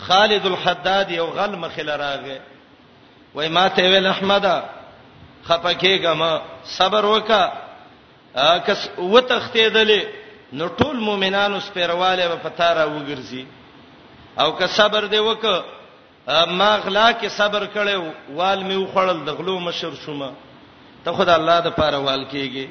[0.07, 2.39] خالد الحداد یو غل مخل راغې
[3.35, 4.63] وای ما ته ویل احمده
[5.49, 6.39] خپکیګه ما
[6.77, 7.45] صبر وکا
[8.67, 10.03] کس وتختیدلې
[10.53, 13.45] نو ټول مؤمنانو سپیرواله په تارا وګرځي
[14.39, 15.45] او که صبر دی وک
[16.27, 20.33] ما غلا کې صبر کړو وال می وخړل د غلو مشر شوم
[21.05, 22.67] ته خدای الله د پاره وال کېږي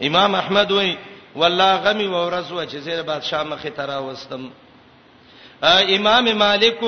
[0.00, 0.96] امام احمد وای
[1.36, 4.50] والله غمی و ورزو چې زیر بادشاہ مخې ترا وستم
[5.96, 6.78] امام مالک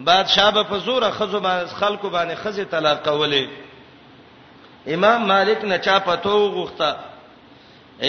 [0.00, 3.48] بادشاہ به په زور خزو باندې خلکو باندې خزه طلاق ولې
[4.86, 6.94] امام مالک نه چا پتو غوښته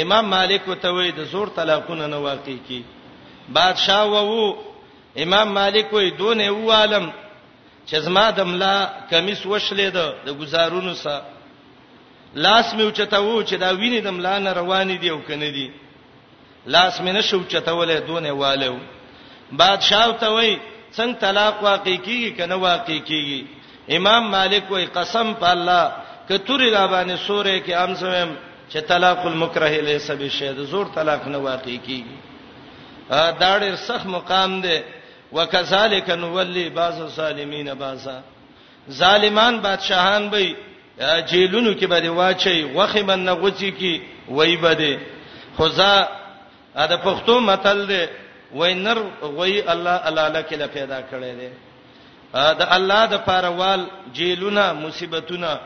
[0.01, 2.85] امام مالک ته وای د زور طلاقونه نه واقع کی
[3.49, 4.64] بادشاہ وو
[5.23, 7.05] امام مالک وای دونې وعالم
[7.89, 8.75] چې زما دملا
[9.11, 11.25] کمیس وشلې ده د گزارونو سره
[12.45, 15.67] لاس مې اوچته وو چې دا وینې دملا نه روان دي او کنه دي
[16.73, 18.75] لاس مې نشو چتولې دونې والو
[19.61, 20.53] بادشاہ ته وای
[20.91, 23.41] څنګه طلاق واقع کیږي کنه واقع کیږي
[23.97, 25.83] امام مالک وای قسم په الله
[26.29, 28.29] کتوري لا باندې سورې کې ام سمم
[28.71, 32.03] چې طلاق المکره له سبب شه د زور طلاق نه واقع کیږي
[33.39, 34.77] دا ډېر سخت مقام دی
[35.33, 38.19] وکذالک نولی بعض الظالمین بعضا
[38.91, 40.55] ظالمان بادشاہان به
[41.29, 44.99] جیلونو کې به واچي غوخه باندې غوچی کې وای بده
[45.57, 46.07] خدا
[46.75, 48.07] دا پښتو متل دی
[48.53, 51.49] وینر وای الله الاله کې لا پیدا کړی دی
[52.33, 55.59] دا الله د پاروال جیلونه مصیبتونه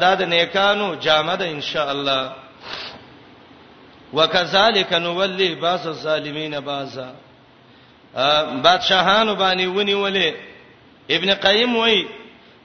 [0.00, 2.30] دا د نیکانو جامه ده ان شاء الله
[4.14, 7.10] وکذالک نولی بعض الظالمین بعضا
[8.62, 12.06] بادشاہانو باندې ونیولې ابن قیم وای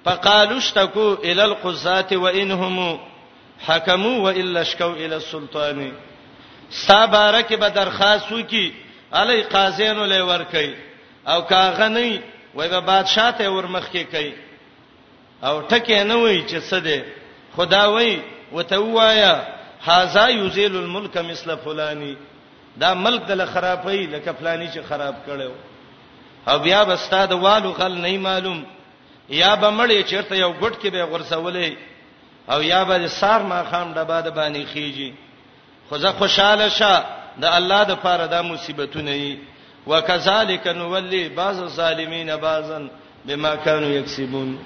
[0.06, 3.00] فقالوا اشتكوا الى القضاة وانهم
[3.68, 5.92] حكموا والا اشكوا الى السلطان
[6.70, 8.72] سابارک به درخواست وکي
[9.14, 10.76] علی قاضیانو لې ورکي
[11.28, 12.22] او کاغه نه
[12.56, 14.34] وای به بادشاہ ته ورمخ کې کوي
[15.44, 17.02] او ټکه نه وای چې څه دی
[17.58, 18.20] خدا وای
[18.52, 19.48] وتوایا
[19.86, 22.16] هاذا یذیل الملک مثل فلانی
[22.78, 25.50] دا ملک دل خرابې لکه فلانی چې خراب کړو
[26.50, 28.64] او بیا بستا د والو خل نه معلوم
[29.30, 31.76] یا به مړی چیرته یو ګټ کې به غرسولې
[32.54, 35.12] او یا به سار ما خام ډبا د باندې خيږي
[35.90, 37.04] خو زه خوشاله شه
[37.42, 39.38] د الله د پاره دا مصیبتونه یي
[39.88, 42.80] وکذالک نولی بعض الظالمین بعضا
[43.26, 44.58] بما كانوا یکسبون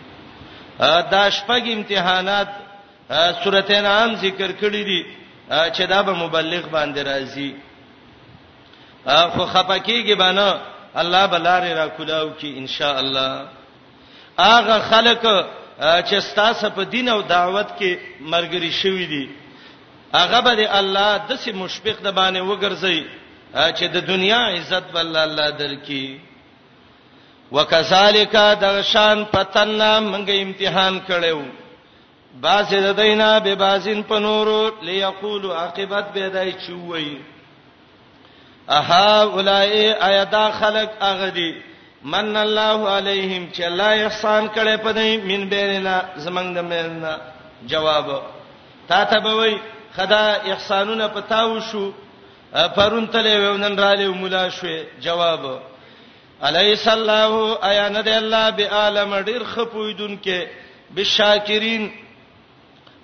[1.11, 2.47] دا شپږ امتحانات
[3.43, 5.05] سورته انعام ذکر کړی دي
[5.49, 7.51] چې دا به مبلغ باندې راځي
[9.05, 10.59] خو خپکیږي باندې
[10.95, 13.47] الله بلاره را کولاو کی ان شاء الله
[14.37, 15.21] اغه خلک
[15.79, 19.29] چې ستاسو په دین او دعوت کې مرګري شوی دي
[20.13, 23.03] هغه به الله د سي مشفق د باندې وګرځي
[23.77, 26.19] چې د دنیا عزت بل الله درکې
[27.51, 31.41] وکذالک درشان پتننا موږ امتحان کړو
[32.41, 37.17] باز د دینا به بازین په نورو ليقولوا عاقبت به دای چوي
[38.69, 41.55] اها اولای ایدا خلق اغدی
[42.03, 47.17] من الله علیهم چې الله احسان کړي په دې من بیرنا زمنګ د مېرنا
[47.67, 48.21] جواب
[48.87, 49.57] تا ته به وای
[49.95, 51.93] خدا احسانونه پتاو شو
[52.75, 55.45] پرون تلې ونن را لې مولا شوې جواب
[56.41, 60.45] الیس الله ایا ند الله بعالم ډیر خپویدون کې
[60.95, 61.91] بشاکرین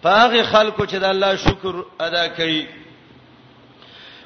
[0.04, 2.66] پاغه خلکو چې د الله شکر ادا کړي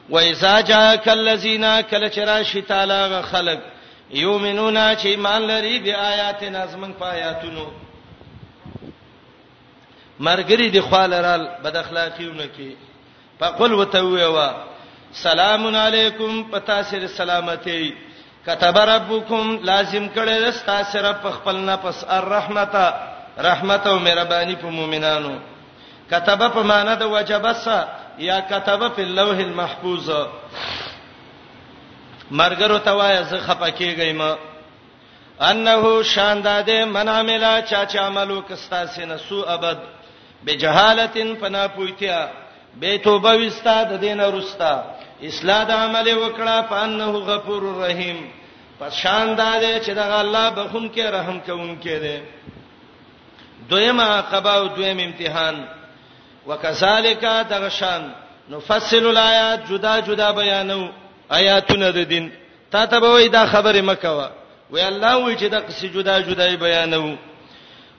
[0.09, 3.59] و اذا جاءك الذين كل چراشی تعالی خلق
[4.11, 7.65] یؤمنون چې ایمان لري به آیاتنا زمن پایاتونو
[10.19, 12.75] مرګری دی خالرال بد اخلاقیونه کی
[13.39, 14.51] فقل وتووا
[15.13, 17.93] سلام علیکم پتا سر سلامتی
[18.47, 22.87] كتب ربکم لازم کړل استا سره په خپل نفس الرحمتا
[23.43, 25.35] رحمت او مهرباني په مؤمنانو
[26.11, 30.09] كتب په معنا د وجبسه یا كتب فی اللوح المحفوظ
[32.31, 34.37] مرګرو ته وای زه خپکیږم
[35.41, 39.77] انه شانداده من عملا چا چا عملو کستا سینه سو ابد
[40.45, 42.27] بجهالتن فنا پویتیا
[42.79, 44.83] به توبه وستا د دین رستا
[45.23, 48.29] اصلاح د عمل وکړه فانه غفور رحیم
[48.79, 52.21] پس شانداده چې دغه الله بخون کې رحم کوونکې ده
[53.69, 55.67] دویمه قبا او دویم امتحان
[56.47, 58.11] وکذالک دغشان
[58.49, 60.87] نفصل الایات جدا جدا بیانو
[61.29, 62.31] آیاتونه د دین
[62.71, 64.29] تا ته به وای دا خبره مکوه
[64.71, 67.15] وی الله وی چې د قصې جدا جدا بیانو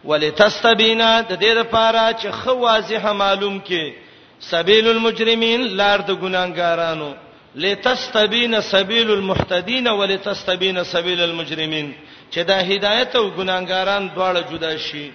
[0.04, 3.92] ولتستبینا د دې لپاره چې خو واضح معلوم کې
[4.40, 7.12] سبیل المجرمین لار د ګناګارانو
[7.54, 11.94] لتستبین سبیل المحتدین ولتستبین سبیل المجرمین
[12.32, 15.10] چې دا هدایت او ګناګاران دواړه جدا شي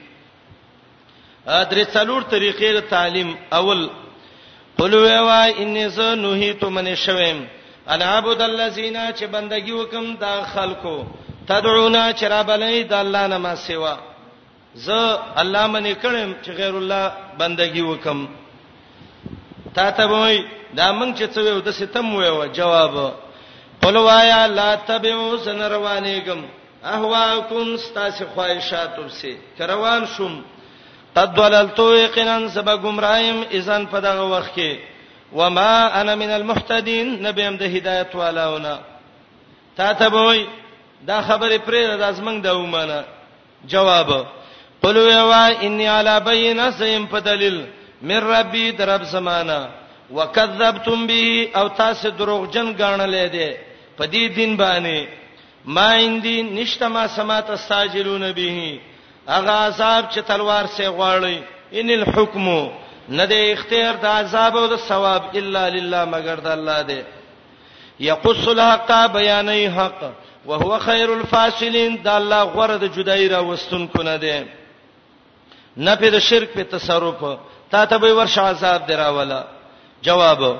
[1.72, 3.90] درې څلور طریقې د تعلیم اول
[4.78, 7.46] قل ویوا انی زنهیت من شویم
[7.90, 11.04] انا عبد الذین چې بندگی وکم دا خلکو
[11.48, 13.96] تدعونا چرابلای د الله نه ما سیوا
[14.76, 14.90] ز
[15.42, 18.28] الله منی کړم چې غیر الله بندگی وکم
[19.76, 20.44] تا ته وای
[20.78, 22.96] دا مونږ چې څه ویو د ستم ویو جواب
[23.82, 26.40] قل وایا لا تبعو سن روانېګم
[26.84, 29.32] اهواکم استاس خواہشاتو سے
[29.68, 30.42] روان شوم
[31.16, 34.80] قد ضللتو یقینا سبب گمراهیم اذن په دغه وخت کې
[35.34, 38.80] وما انا من المحتدين نبیم د هدایت والاونه
[39.78, 40.46] تا ته وای
[41.08, 43.04] دا خبره پرې د ازمنګ د ومانه
[43.66, 44.10] جواب
[44.84, 47.62] قلو یوا انی علی بینه سیم په دلیل
[48.02, 49.60] من ربی درب زمانہ
[50.16, 53.52] وکذبتم به او تاسو دروغجن غاڼلې دي
[53.98, 55.08] په دې دین باندې
[55.66, 58.80] ما اندی نشته ما سمات استاجلون به
[59.28, 61.40] هغه عذاب چې تلوار سي غواړي
[61.74, 62.70] ان الحكم
[63.10, 67.02] نه د اختیار د عذاب او د ثواب الا لله مگر د الله دی
[68.00, 70.12] یقص الحق بیان حق
[70.46, 74.44] وهو خير الفاصلين د الله غره د جدای را وستون کو نه دی
[75.78, 77.38] نه په شرک په تصرف
[77.72, 79.44] تا ته به ورشه عذاب دراولا
[80.04, 80.58] جواب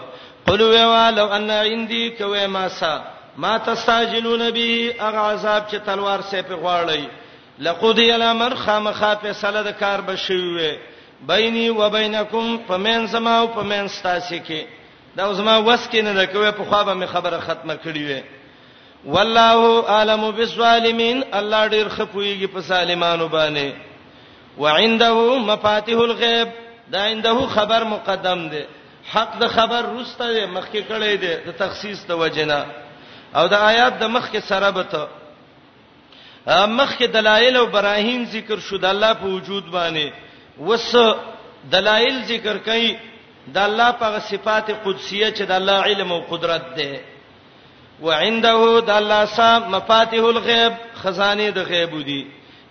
[0.48, 3.02] قلوا لو ان عندي کوي ما سا
[3.38, 7.21] ما تستعجلون به اغه عذاب چې تلوار سي په غواړي
[7.62, 10.78] لقضی الامر خامخا په سله د کار بشوي
[11.32, 14.66] بیني و بینکم پمن سما او پمن ستاسي کې
[15.18, 18.24] دا زما وس کې نه لکه په خو به خبره ختمه کړی وي
[19.06, 23.74] والله عالم بالظالمین الله ډیر خپويږي په سالمانو باندې
[24.58, 26.48] وعنده مفاتيح الغیب
[26.92, 28.66] دا عنده خبر مقدم دی
[29.14, 32.66] حق د خبر روسته مخکې کړی دی د تخصیص د وجنه
[33.36, 35.08] او د آیات د مخکې سره به ته
[36.48, 40.12] مخکې دلایل او براهین ذکر شو د الله په وجود باندې
[40.60, 40.96] وس
[41.72, 42.98] دلایل ذکر کړي
[43.54, 47.00] د الله په صفات قدسیه چې د الله علم او قدرت ده
[48.02, 50.74] وعنده د الله صاحب مفاتيح الغيب
[51.04, 52.26] خزانه د غیب دي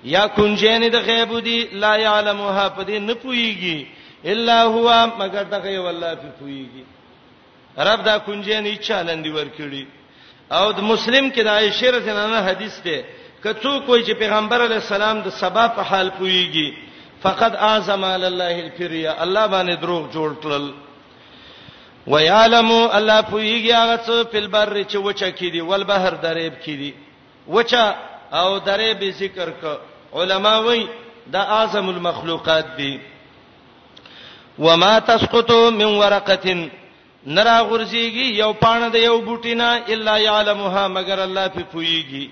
[0.05, 3.87] یا کنجین د غیب دي لا يعلمها پدې نه پويږي
[4.25, 6.85] الا هو مگر دغه والله په پويږي
[7.79, 9.85] رب دا کنجین هیڅ چلندې ورکړي
[10.53, 13.01] او د مسلم کې د عائشه رضی الله عنها حدیث ده
[13.45, 16.75] کڅو کوی چې پیغمبر علی السلام د سبا په حال پویږي
[17.23, 20.67] فقد اعظم علی الله الفریا الله باندې دروغ جوړ کړل
[22.07, 26.91] ويعلم الله پویږي هغه څه په بر چې وچه کیدی ول بحر دریب کیدی
[27.55, 27.85] وچه
[28.41, 29.79] او دریب ذکر ک
[30.23, 30.83] علما وای
[31.37, 32.93] دا اعظم المخلوقات دی
[34.59, 36.55] وما تسقط من ورقه
[37.27, 42.29] نرا غرزيږي یو پانه د یو بوټینا الا يعلمها مگر الله په پویږي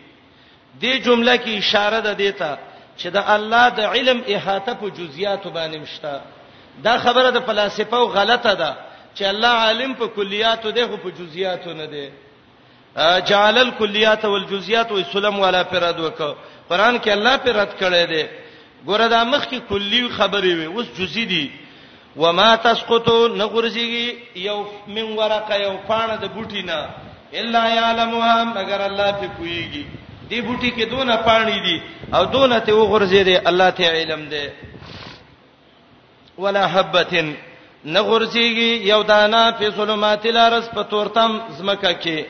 [0.81, 2.51] دې جمله کې اشاره ده دیتا
[2.97, 6.21] چې د الله د علم احاطه په جزئیات باندې مشته
[6.87, 8.71] دا خبره د فلسفه غلطه ده
[9.15, 12.09] چې الله عالم په کلیاتو دی خو په جزئیاتو نه دی
[13.31, 16.21] جعل الکلیات والجزئیات والسلم ولا فراد وک
[16.69, 18.25] قران کې الله پر رد کړی دی
[18.89, 21.51] ګوره دا مخ کې کلی خبرې وي اوس جزئی دي
[22.17, 23.09] وما تسقط
[23.39, 26.89] نغرزي یو من ورقه یو پانه د بوټینه
[27.39, 29.85] الا یعلمها مگر الله په کویږي
[30.31, 31.77] دی بوټي کې دونه پانی دي
[32.17, 34.49] او دونه ته وغورځي دي الله ته علم دی
[36.47, 37.31] ولا حبتن
[37.85, 42.25] نغورځيږي یو دانا په ظلمات لارس په تورتم زمکه کې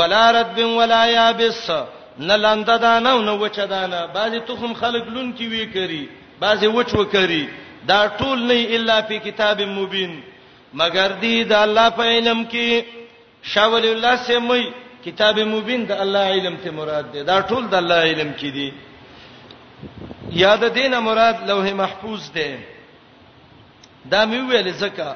[0.00, 1.64] ولا رد بن ولا یابس
[2.20, 6.04] نلند دانا او نو وچ دانا بعضی تخم خلق لون کې وی کوي
[6.44, 7.44] بعضی وچ وکړي
[7.88, 10.20] دا ټول نه الا په کتاب مبین
[10.82, 12.82] مگر دی د الله په علم کې
[13.54, 14.62] شاول الله سمي
[15.04, 18.72] کتاب مبین د الله علم ته مراد ده دا ټول د الله علم کې دي
[20.40, 22.50] یاد دینه مراد لوح محفوظ ده
[24.12, 25.10] دا مې ویل زکه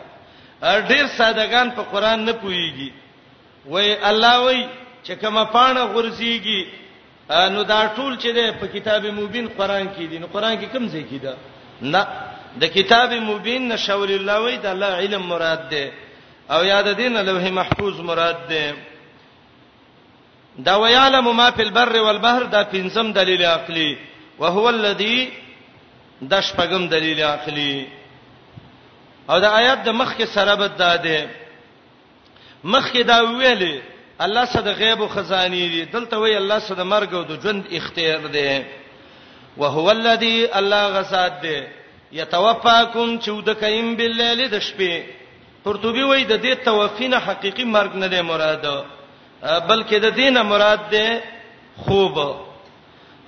[0.91, 2.91] ډیر سادهغان په قران نه پويږي
[3.66, 4.62] وای الله وای
[5.07, 6.66] چې کما پانه غورځيږي
[7.57, 10.89] نو دا ټول چې ده په کتاب مبین قران کې دي نو قران کې کم
[10.89, 11.37] ځای کې ده
[11.82, 12.07] نه
[12.61, 15.85] د کتاب مبین نشور الله وای د الله علم مراد ده
[16.51, 18.74] او یاد دینه لوح محفوظ مراد ده
[20.59, 23.95] دا ویعلم ما فی البر والبحر دا پنځم دلیل عقلی
[24.39, 25.31] وهو الذی
[26.23, 27.87] د شپږم دلیل عقلی
[29.29, 31.31] او دا آیات د مخ کې سره بد داده
[32.65, 33.81] مخ کې دا ویلې
[34.21, 38.27] الله صد غیب او خزانی دی دلته وی الله صد مرګ او د ژوند اختیار
[38.37, 38.63] دی
[39.57, 41.61] وهو الذی الله غساد دی
[42.13, 45.03] یتوفاکم چودکایم باللیل د شپې
[45.65, 48.85] پرتوبی وای د دې توفینه حقيقي مرګ نه دی مراده
[49.45, 51.07] بلکې د دینه مراد ده
[51.84, 52.14] خوب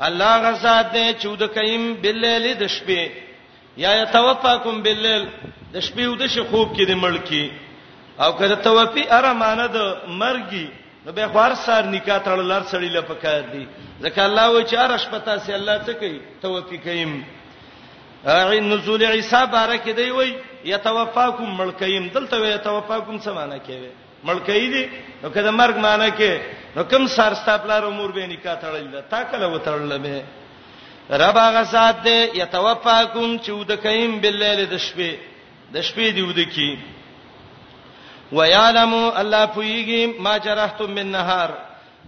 [0.07, 3.03] الله غزاد ده چې د کيم باللیل د شپې
[3.85, 5.25] یا یتوفاکم باللیل
[5.75, 7.45] د شپې او د خوب کې د ملکی
[8.23, 9.79] او کله توفی ارمانه د
[10.23, 10.67] مرګي
[11.07, 13.65] نو به خور سار نکاح تړلار سړی له پکار دی
[14.05, 17.21] ځکه الله و چې ارش پتا سي الله څه کوي توفی کيم
[18.35, 20.33] عین نزول عیسی بارک دی وی
[20.65, 23.91] یتوفاکم ملکیم دلته یتوفاکم څه معنی کوي
[24.25, 24.85] ملکې دي
[25.23, 26.33] نو کله مرګ معنی کې
[26.77, 30.17] نو کوم سر ستاپلار امور به نکاح تړل دا تا کله وتړل به
[31.23, 35.11] رب هغه سات دې یتوفاکم چې ود کایم باللیل د شپې
[35.73, 36.77] د شپې دی ود کی
[38.33, 41.51] ویعلم الله پویږي ما جرحتم من نهار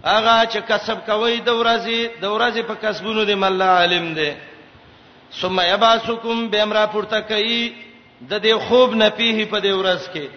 [0.05, 4.31] اغه چې کسب کوي د ورځې د ورځې په کسبونو دې مله عالم دې
[5.41, 7.73] ثم یباسکم بامرا پورته کوي
[8.21, 10.27] د دې خوب نه پیه په دې ورځ کې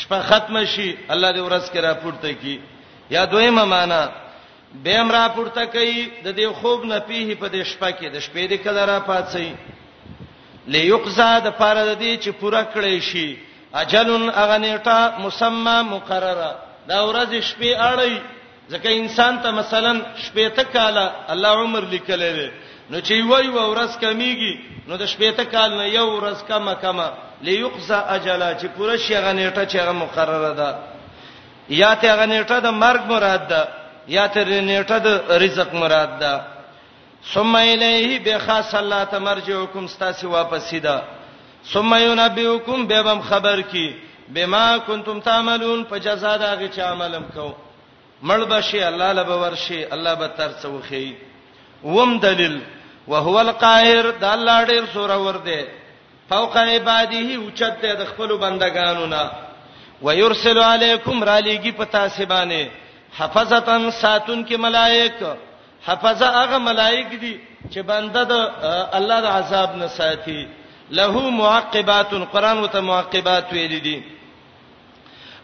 [0.00, 2.58] شپه ختم شي الله دې ورځ کې را پورته کی
[3.10, 4.08] یا دویمه معنا
[4.82, 8.18] به امر را پورته کوي د دې خوب نه پیه په دې شپه کې د
[8.26, 9.46] شپې دې کله را پاتې
[10.68, 13.28] ليقزا د پاره د دې چې پوره کړی شي
[13.82, 16.50] اجلن اغنیټه مسمى مقرره
[16.88, 18.14] دا ورځ شپې اړي
[18.72, 19.92] ځکه انسان ته مثلا
[20.26, 22.48] شپې ته کاله الله عمر لیکلی دی
[22.90, 24.54] نو چې وای و ورځ کمیږي
[24.88, 27.08] نو د شپې ته کال نه یو ورځ کما کما
[27.42, 30.74] ليقضى اجلا چې پوره شي غنیټه چې هغه مقرره ده
[31.78, 33.62] یا ته غنیټه د مرګ مراد ده
[34.16, 35.08] یا ته غنیټه د
[35.44, 36.34] رزق مراد ده
[37.34, 41.02] ثم الیه بخاص الله تمرجعکم استاسی واپس ده
[41.72, 43.88] ثم ينبئکم بهم خبر کی
[44.34, 47.52] بما کنتم تعملون په جزاء دا غي چې عملم کو
[48.24, 51.14] مړ بشي الله لب ورشي الله به تر څو خي
[51.84, 52.60] وم دلیل
[53.08, 55.62] وهو القاهر د الله ډیر سور ور دي
[56.30, 59.22] فوق عباده اوچت دی د خپل بندگانو نه
[60.04, 62.62] ويرسل علیکم را لېږي په تاسو باندې
[63.18, 65.18] حفظتن ساتون کې ملائک
[65.88, 67.34] حفظه هغه ملائک دي
[67.72, 68.66] چې بنده د
[68.98, 70.48] الله د عذاب نه ساتي
[70.90, 74.02] له معقبات قران وته معقبات ویل دي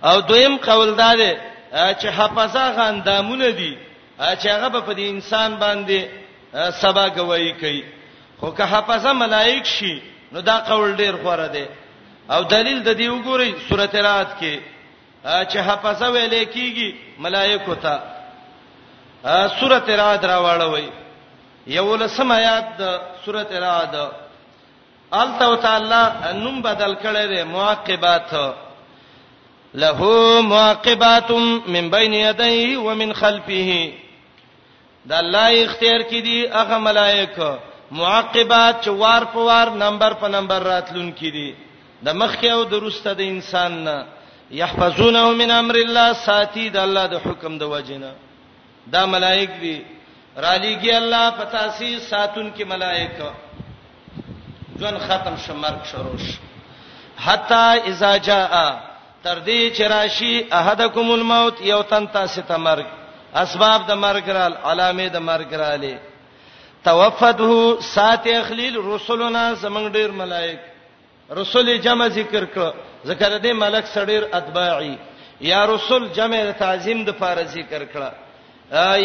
[0.04, 1.32] او دویم قول دا دی
[1.74, 3.76] چې حفظه غندامونه دي
[4.40, 6.00] چې هغه په دې انسان باندې
[6.80, 7.82] سبا گواہی کوي
[8.40, 9.94] خو که حفظه ملائک شي
[10.32, 11.66] نو دا قول ډیر خوره دی
[12.34, 14.60] او دلیل د دې وګورئ سورته رات کې
[15.50, 16.88] چې حفصه ویلې کیږي
[17.26, 17.94] ملائکه ته
[19.60, 20.88] سورته رات راوړوي
[21.76, 23.94] یو لسم آیات د سورته رات
[25.22, 26.02] الته تعالی
[26.44, 28.32] نوم بدل کړي دي معقبات
[29.74, 29.96] له
[30.50, 31.30] معقبات
[31.74, 33.80] من بین یدیه ومن خلفه
[35.04, 37.50] د الله اختیار کړي هغه ملائکه
[37.90, 41.54] معقبات چوار پوار نمبر په نمبر راتلون کې دي
[42.06, 43.96] د مخ او د روسته د انسان نه
[44.60, 48.12] يحفظونه من امر الله ساتي د الله د حکم د وجنه
[48.94, 49.76] دا ملائک دي
[50.36, 53.30] رالیږي الله پتاسي ساتون کې ملائکه
[54.78, 56.28] ځن ختم شمرک شروش
[57.24, 58.80] حتا اذا جاء
[59.22, 62.86] تر دې چې راشي احدکم الموت یو تن تاسو ته مرګ
[63.44, 65.96] اسباب د مرګ رال علامه د مرګ رالې
[66.88, 67.52] توفده
[67.96, 70.60] سات اخلیل رسولنا زمنګ ډیر ملائک
[71.40, 72.70] رسول جمع ذکر کړه
[73.10, 74.94] ذکر دې ملک سړیر اتباعي
[75.52, 78.10] یا رسول جمع تعظیم د فار ذکر کړه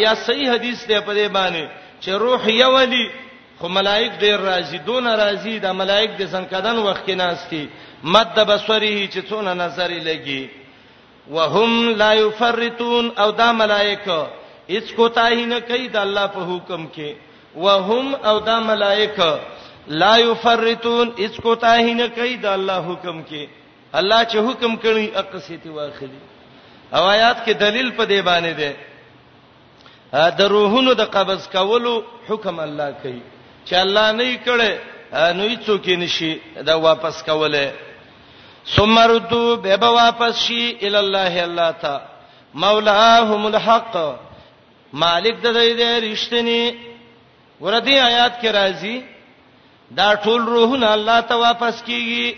[0.04, 1.66] یا صحیح حدیث دی په دې باندې
[2.04, 3.06] چې روح یولی
[3.60, 7.62] خو ملائک ډیر راضی دون راضی د ملائک د زنکدن وخت کې ناشتي
[8.16, 10.48] مد بصری چې څونه نظر لګي
[11.36, 14.10] وهم لا یفرتون او دا ملائک
[14.70, 19.39] هیڅ کوتاهی نه کوي د الله په حکم کې وهم او دا ملائکه
[19.88, 23.47] لا یفرتون اس کو تاهی نه کوي دا الله حکم کې
[23.93, 26.22] الله چې حکم کړي اقصیتی واخلي
[26.93, 32.93] او آیات کې دلیل په دی باندې ده د روحونو د قبض کولو حکم الله
[33.04, 33.22] کوي
[33.68, 34.74] چې الله نه کړي
[35.14, 37.72] نو هیڅوک نشي دا واپس کوله
[38.76, 42.01] ثم ردو به به واپس شي ال الله الله تا
[42.54, 43.95] مولاهم الحق
[44.93, 46.93] مالک د دې رښتینی
[47.64, 48.95] وردی آیات کې راځي
[49.97, 52.36] دا ټول روحونه الله ته واپس کیږي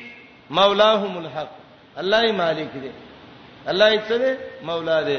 [0.50, 1.54] مولاهم الحق
[2.02, 2.92] الله ای مالک دی
[3.74, 4.36] الله ای څه دی
[4.70, 5.18] مولا دی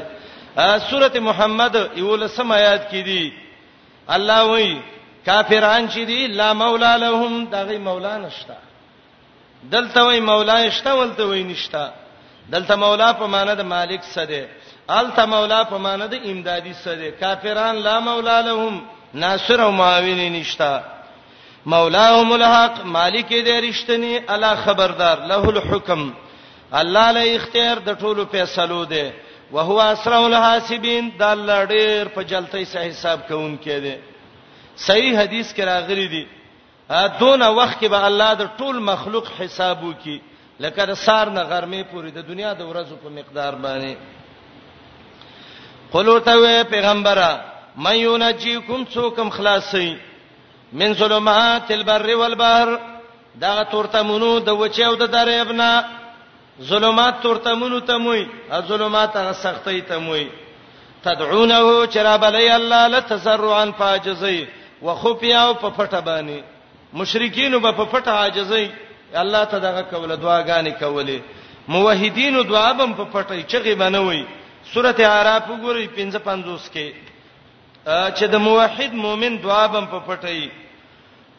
[0.89, 3.33] سوره محمد یولسم آیات کې دی
[4.17, 4.81] الله وایي
[5.25, 8.55] کافران چې دی لا مولا لهم دغه مولا نشتا
[9.71, 11.87] دلته وای مولا شته ولته وای نشتا
[12.51, 14.45] دلته مولا په معنی د مالک سره دی
[14.89, 18.81] الته مولا په معنی د امدادي سره دی کافران لا مولا لهم
[19.17, 20.83] ناصر او معاون نشتا
[21.65, 26.13] مولاهم الحق مالک دې رښتنی الله خبردار له الحکم
[26.73, 29.11] الله له اختیار د ټولو فیصلو دی
[29.51, 33.95] او هو اسرع الحاسبین د الله ډیر په جلتۍ سره حساب کوون کې دی
[34.87, 36.25] صحیح حدیث کې راغلی دی
[37.19, 40.21] دون وخت کې به الله د ټول مخلوق حساب وکي
[40.59, 43.95] لکه د سار نه غرمې پورې د دنیا د ورځو په مقدار باندې
[45.93, 49.97] قلو ته پیغمبره مَن يُنَجِّيكُمْ سُوكُمْ خلاصي
[50.73, 52.69] من ظلمات البر والبحر
[53.41, 55.69] دا تورتمونو د وچه او د دریابنا
[56.69, 60.27] ظلمات تورتمونو تموي ا ظلمات هغه سختي تموي
[61.03, 64.47] تدعونه چراب علی الله لتزرعا فاجزي
[64.81, 66.39] وخفيا او په پټه باندې
[66.93, 68.69] مشرکین په پټه عاجزي
[69.15, 71.19] الله ته دغه کوله دعاګانې کولې
[71.67, 74.25] موحدینو دعا بم په پټه چغي بنوي
[74.73, 77.06] سورته اعراف وګورئ 55 کې
[77.87, 80.49] چې د موحد مؤمن دعا بم په پټي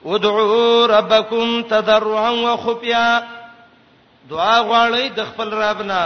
[0.04, 3.06] ودعو ربکم تضرعا وخفیا
[4.32, 6.02] دعا غواړئ د خپل ربنا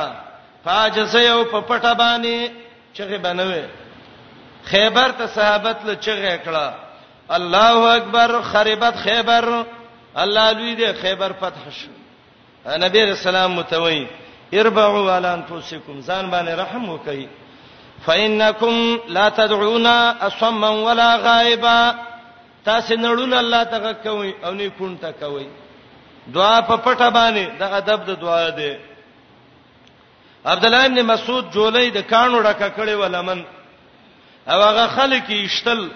[0.64, 2.36] فاجس یو په پټه باندې
[2.94, 3.62] چغه بنوي
[4.70, 6.66] خیبر ته صحابت له چغه کړه
[7.36, 9.48] الله اکبر خربت خیبر
[10.24, 11.90] الله لوی دی خیبر فتح شو
[12.84, 14.06] نبی رسول الله متوي
[14.62, 17.26] اربعوا علی انفسکم ځان باندې رحم وکړئ
[18.04, 19.86] فإنكم لا تدعون
[20.26, 21.94] أصما ولا غائبا
[22.64, 25.46] تاسو نړول الله ته کوي او نه کون ته کوي
[26.26, 28.78] دعا په پټه باندې د ادب د دعا ده
[30.46, 33.44] عبد الله ابن مسعود جولای د کانو ډکه کړي ولمن
[34.48, 35.90] او هغه خلک یشتل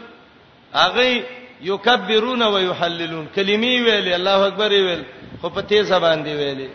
[0.75, 1.23] هغه
[1.61, 5.03] یکبرون و یحللون کلمې ویلې الله اکبر ویل
[5.41, 6.69] خو په تیز زبان دی ویلې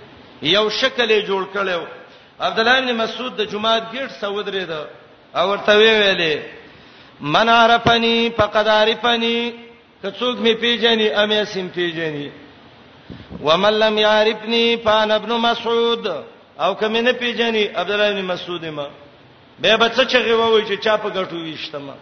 [0.44, 1.84] یو شکل جوړ کړو
[2.42, 4.86] عبد الله ابن مسعود د جمعات ګټ سودرې ده
[5.36, 6.42] او ورته ویلې
[7.22, 9.52] من عرفنی فقد عرفنی
[10.02, 12.30] کڅوک می پیژني امه سیم پیژني
[13.44, 16.08] ومن لم يعرفني فانا ابن مسعود
[16.60, 18.88] او کوم نه پیژني عبد الله بن مسعود ما
[19.60, 21.94] به بچ چې غووي چې چا په غټو ویشتما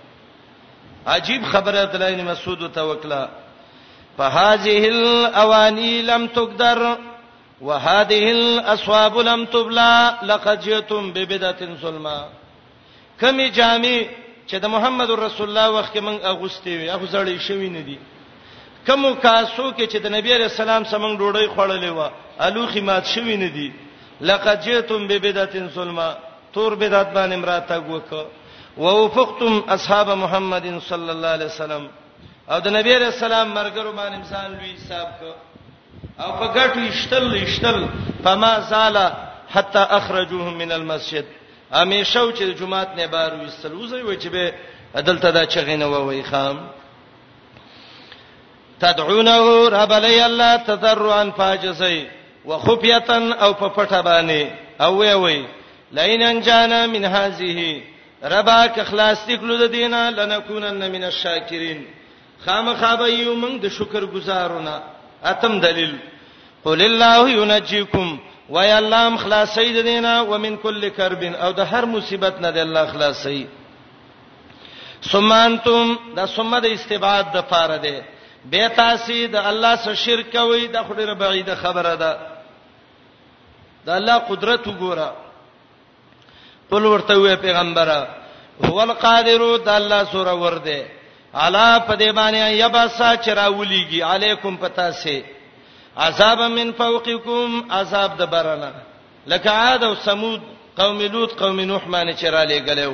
[1.08, 3.30] عجیب خبره عبد الله بن مسعود توکلا
[4.18, 6.98] فهذه الاواني لم تقدر
[7.62, 12.26] وهذه الاصواب لم تبلى لقد جئتم ببدعه ظلمه
[13.22, 14.08] کمی جامې
[14.50, 17.98] چې د محمد رسول الله وخت کې مونږ اغوستي وي هغه زړې شوی نه دي
[18.88, 22.10] کمو کاسو کې چې د نبی رسول الله سمنګ ډوډۍ خوړلې و
[22.40, 23.72] الوخي مات شوی نه دي
[24.22, 26.16] لقد جئتم ببدعه ظلمه
[26.54, 28.12] تور بدعت باندې مراته وک
[28.78, 31.90] او وفقتم اصحاب محمد صلی الله علیه وسلم
[32.52, 35.32] او د نبی رسول الله مرګرو باندې انسان لوی حساب کو
[36.24, 37.86] او په ګټو اشتل اشتل
[38.24, 38.98] فما زال
[39.54, 41.26] حتا اخرجوهم من المسجد
[41.72, 44.54] همیشه چې جمعات نه بار وستلوزي وي چې به
[44.96, 46.58] عدالته دا چغینه ووي خام
[48.80, 52.08] تدعونه رب لي الله تضرعا فاجسي
[52.46, 53.12] وخفيه
[53.42, 54.48] او په پټه باندې
[54.82, 55.46] او وي وي
[55.92, 57.82] لئن انجانا من هذه
[58.24, 61.86] ربا که خلاص تکلو د دینه لنکونن من الشاکرین
[62.46, 64.82] خامخابه یو موږ د شکر گزارونه
[65.26, 65.98] اتم دلیل
[66.64, 68.20] قل الله ينجيكم
[68.54, 72.86] وای الله خلاصې د دینا ومن کل کرب او د هر مصیبت نه د الله
[72.94, 73.44] خلاصې
[75.12, 78.02] ثم انتم دا ثم د استبعاد د پاره ده
[78.54, 82.18] به تاسو د الله سره شرک کوي د خډره بعیده خبره ده
[83.86, 85.10] د الله قدرت وګوره
[86.72, 88.08] قل ورته وې پیغمبره
[88.70, 90.82] هو القادر د الله سره ورده
[91.34, 95.18] علا پدې باندې یبا سا چراولیږي علیکم پتا سي
[95.98, 98.74] عذاب من فوقکم عذاب د برنه
[99.28, 100.42] لکه عاد او ثمود
[100.78, 102.94] قوم لوط قوم نوح باندې چراله غلېو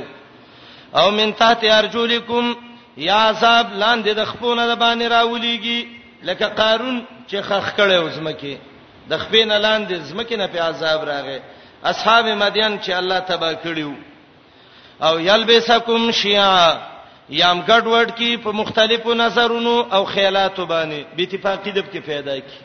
[0.96, 2.56] او من تحت ارجلکم
[2.98, 5.86] یا عذاب لاندې د خپونه د باندې راولېږي
[6.24, 8.58] لکه قارون چې خخ کړي وزمکه
[9.10, 11.40] د خپینه لاندې زمکه نه په عذاب راغې
[11.88, 13.92] اصحاب مدین چې الله تبا کړیو
[15.04, 16.78] او یلبسکم شیعا
[17.30, 22.65] یام ګډ ورډ کی په مختلفو نظرونو او خیالاتو باندې بيتفاقی دب کې پیدا کی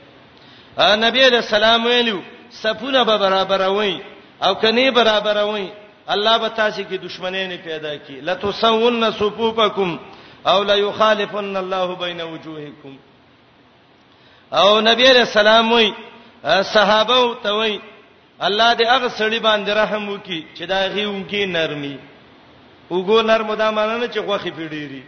[0.78, 2.20] نبی علیہ السلام ویلو
[2.52, 4.00] صفونه به برابر وي
[4.42, 5.68] او کني برابر وي
[6.10, 9.98] الله به تاسو کې دشمنان پیدا کړي لتسون صفوفکم
[10.46, 12.96] او لا یخالفن الله بین وجوهکم
[14.52, 15.90] او نبی علیہ السلام وی
[16.72, 17.80] صحابه ته وی
[18.42, 21.98] الله دې هغه سړي باندې رحم وکي چې دا غيونکي نرمي
[22.90, 25.02] وګو نرمه دا معنی نه چې خوخي پیډيري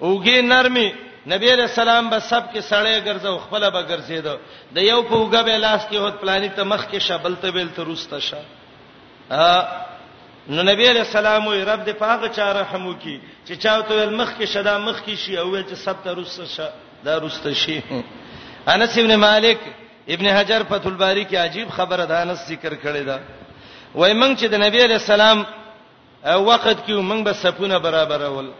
[0.00, 0.92] وګي نرمي
[1.30, 4.36] نبی علیہ السلام به سب کې سړې ګرځاو خپل به ګرځیدو
[4.78, 7.68] د یو په وګه به لاس کې هوت پلاني ته مخ کې شبل ته بیل
[7.76, 8.38] ته روسته شه
[10.54, 13.14] نو نبی علیہ السلام وی رب دې پاغه چا رحم وکي
[13.46, 16.72] چې چاوته ول مخ کې شدا مخ کې شي او چې سب ته روسته شه
[17.04, 17.78] دا روسته شي
[18.74, 19.58] انس ابن مالک
[20.16, 23.20] ابن حجر فتح الباری کې عجیب خبره ده انس ذکر کړی ده
[23.94, 25.44] وای مونږ چې د نبی علیہ السلام
[26.24, 28.50] وخت کې مونږ به سپونه برابرول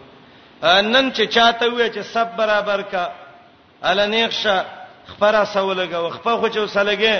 [0.63, 3.03] نن چې چاته وې چې سب برابر کا
[3.89, 4.65] الانیخشه
[5.11, 7.15] خبره سولګه وخپه خو چې وسلګه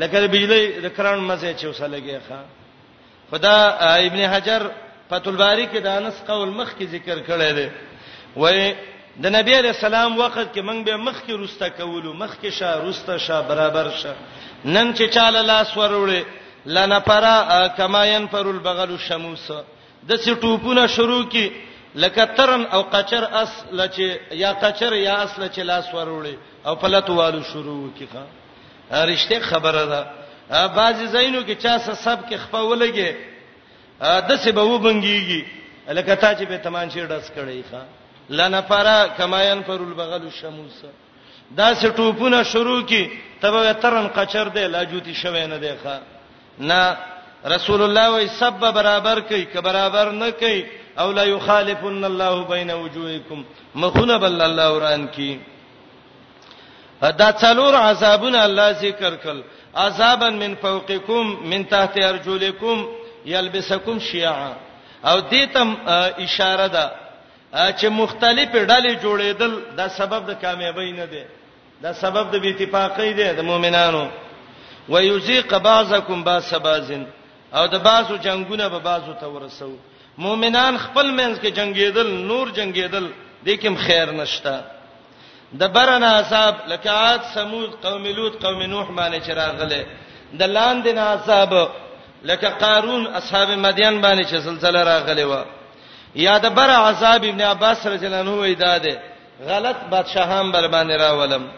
[0.00, 2.40] لکه بجلی د کران مزه چې وسلګه ښا
[3.30, 3.56] خدا
[4.08, 4.62] ابن حجر
[5.10, 7.68] فتح الباری کې د انس قول مخ کې ذکر کړی دی
[8.36, 8.74] وای
[9.16, 12.74] د نبی علی السلام وخت کې موږ به مخ کې روسته کولو مخ کې شا
[12.80, 14.12] روسته شا برابر شا
[14.64, 16.24] نن چې چاله لاس ورولې
[16.66, 19.50] لنفرا کما ينفر البغل الشموس
[20.08, 21.50] د سټوپونه شروع کی
[21.96, 23.98] لکه ترن او قچر اس لچ
[24.44, 26.36] یا قچر یا اس لچ لاس ورولې
[26.66, 28.24] او پلتو والو شروع کیخه
[28.92, 30.06] رښتې خبره ده
[30.66, 33.10] بعضی زینو کې چا سب کې خپولېږي
[34.28, 35.42] د څه به وبنګيږي
[35.92, 37.82] لکه تا چې به تمانچې ډس کړي ښا
[38.30, 40.76] لنفرا کماین پرول بغل الشموس
[41.50, 43.08] دا څه ټوپونه شروع کی
[43.40, 45.98] تبه ترن قچر دی لاجوتی شوي نه دی ښا
[46.58, 46.96] نه
[47.46, 50.64] رسول الله وي سب برابر کوي که برابر نه کوي
[50.98, 53.40] او لا یخالفن الله بین وجوهکم
[53.82, 55.40] مخونه بل الله وران کی
[57.00, 59.40] دا څلور عذابونه الله ذکر کړل
[59.76, 62.78] عذابا من فوقکم من تحت ارجلکم
[63.26, 64.52] یلبسکم شیعا
[65.04, 65.76] او دې تم
[66.18, 66.90] اشاره ده
[67.78, 71.24] چې مختلفې ډلې جوړېدل دا سبب د کامیابی نه دی
[71.82, 74.06] دا سبب د بی اتفاقی دی د مؤمنانو
[74.88, 77.06] ويذيق بعضکم باس بعضن
[77.54, 79.76] او د بعضو جنگونه به بعضو ته ورسو
[80.24, 83.06] مؤمنان خپل منځ کې جنگیدل نور جنگیدل
[83.46, 84.56] دیکم خیر نشتا
[85.60, 89.82] د برنا عذاب لکعات سمود قوم لوط قوم نوح باندې چراغله
[90.40, 91.54] د لاندې نه عذاب
[92.30, 95.44] لکه قارون اصحاب مدین باندې چې زلزلہ راغله و
[96.14, 99.02] یا د بر عذاب ابن عباس رضی الله عنه وېدا ده
[99.50, 101.48] غلط بادشاہان بر باندې راولم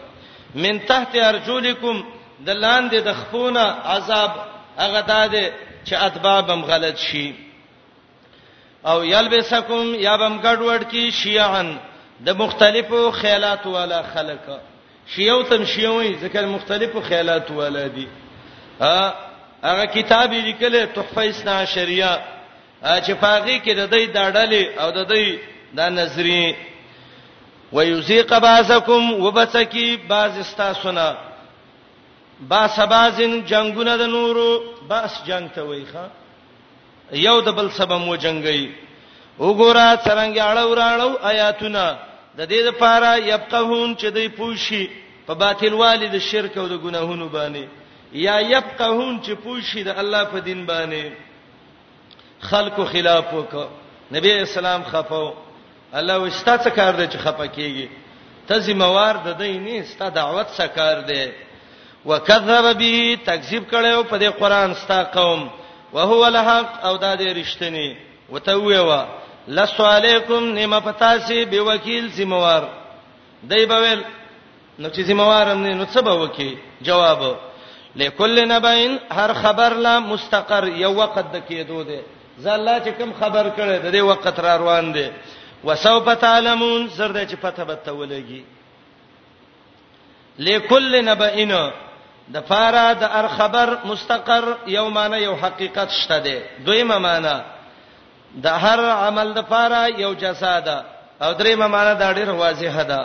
[0.55, 2.01] من تحت ارجلکم
[2.45, 3.63] د لاندې د خفونه
[3.95, 4.31] عذاب
[4.77, 5.51] هغه داده
[5.89, 7.29] چې اتبابم غلط شي
[8.85, 11.77] او یلبسکم یا بم ګډوډ کی شیعن
[12.25, 14.43] د مختلفو خیالات والا خلک
[15.15, 18.07] شیعو تم شیعوي ځکه مختلفو خیالات والا دي
[18.81, 19.11] ا
[19.63, 22.13] هغه کتاب لیکل تحفه اسنا شریعه
[23.05, 25.39] چې پاغي کې د دې داړلې او د دې
[25.77, 26.55] د نظری
[27.71, 31.15] ويذيق بعضكم وبسكي بعض استاسنا
[32.39, 36.07] با سبازن جنگونه د نورو بس جنگ ته وایخه
[37.11, 38.71] یو د بل سبا مو جنگي
[39.39, 41.85] وګوره څنګه اړو راړو آیاتونه
[42.37, 44.89] د دې لپاره یبقهون چې دوی پوښي
[45.25, 47.65] په باطل والد شرک او د ګناهونو باندې
[48.13, 51.11] یا یبقهون چې پوښي د الله په دین باندې
[52.49, 53.55] خلقو خلاف وک
[54.11, 55.33] نبی اسلام خفاو
[55.93, 57.87] الله وستا څه کار دی چې خفه کیږي
[58.47, 61.25] ته زموار د دې نه ستا دعوت څه کار دی
[62.05, 65.49] وکذب به تکذیب کړو په دې قران ستا قوم
[65.93, 67.95] وهو الحق او دا دې رښتینی
[68.29, 69.05] وتوي وا
[69.47, 72.61] لسو علیکم نیم پتاسی به وکیل سیموار
[73.49, 74.01] دای بویل
[74.79, 77.23] نو چې سیموارم نه نو څه به وکی جواب
[77.95, 82.01] لکل نبین هر خبر لا مستقر یو وخت د کېدو دی
[82.37, 85.09] زله چې کوم خبر کړي د دې وخت را روان دی
[85.63, 88.41] وسوف تعلمون زرد چې پته به تولېږي
[90.39, 91.51] لکل نبین
[92.33, 94.43] د فاره د ار خبر مستقر
[94.77, 97.37] یو معنی یو حقیقت شته دی دویمه معنی
[98.45, 100.77] د هر عمل د فاره یو جزا ده
[101.23, 103.01] او دریمه معنی دا ډیر واضحه ده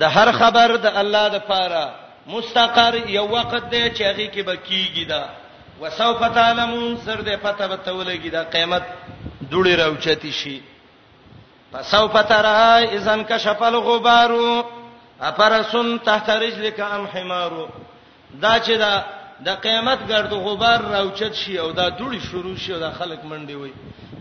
[0.00, 1.84] د هر خبر د الله د فاره
[2.26, 5.24] مستقر یو وخت دی چې هغه کې بکیږي دا
[5.80, 8.82] وسوف تعلمون سر دې پته به تولګي دا قیامت
[9.50, 10.62] دوړې راوچتی شي
[11.72, 14.32] فسوف ترى اذا انكشف الغبار
[15.20, 17.52] افرسن تحت رجلك ام حمار
[18.42, 19.02] دا چې دا
[19.44, 23.54] د قیامت ګرد غبار راوچت شي او دا دوړي شروع شي او دا خلک منډي
[23.54, 23.72] وي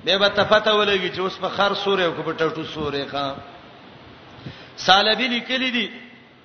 [0.05, 3.36] به به تفته ولګي چې اوس په خر سورې او په ټټو سورې ښا
[4.78, 5.88] سالبی لیکلی دي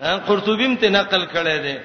[0.01, 1.79] قرطبیم ته نقل کړی دی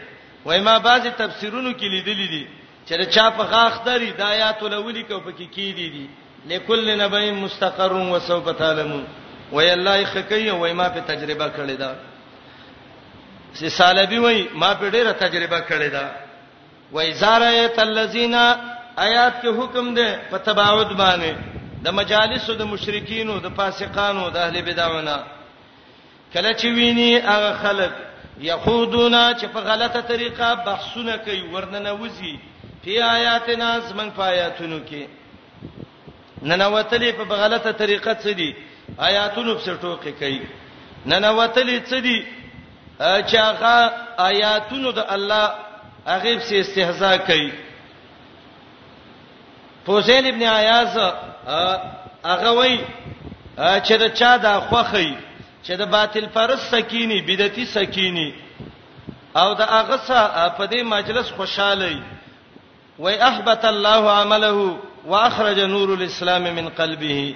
[0.45, 2.47] وای ما بعضی تفسیرونو کې لیدلی دي
[2.87, 6.07] چې چا په غاختري د آیات الاولی کو پکې کې دي دي
[6.47, 9.03] لکل نبی مستقر وسوف تعلمون
[9.51, 11.91] وای الله یې خکې وای ما په تجربه کړی دی
[13.59, 16.05] سی سالبي وای ما په ډیره تجربه کړې ده
[16.91, 18.35] وای زارایت الذین
[19.07, 21.31] آیات کې حکم ده په تباعد باندې
[21.85, 25.23] د مجالسو د مشرکینو د فاسقانو د اهل بدعونه
[26.33, 27.91] کله چې ویني هغه خلک
[28.39, 32.35] یخودونا چې په غلطه طریقه بحثونه کوي ورننه وځي
[32.83, 35.01] په آیاتنا زمن فایاتونو کې
[36.47, 38.53] ننوتلې په غلطه طریقه څه دي
[39.09, 40.41] آیاتونو په ټوکی کوي
[41.05, 42.19] ننوتلې څه دي
[42.99, 45.51] چې هغه آیاتونو د الله
[46.07, 47.49] غیب سے استهزاء کوي
[49.85, 50.97] فوزیل ابن عیاض
[52.23, 52.77] هغه وای
[53.57, 55.13] چې دا چا دا خوخی
[55.63, 58.33] چې دا باطل پرست سکینی بدعتي سکینی
[59.35, 62.01] او دا هغه سا په دې مجلس خوشاله
[62.99, 67.35] وي احبط الله عمله واخرج نور الاسلام من قلبه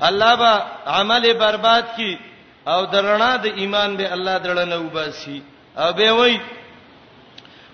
[0.00, 2.18] الله با عمل برباد کی
[2.66, 5.42] او درنا د ایمان به الله درنه وباسي
[5.78, 6.40] او به وای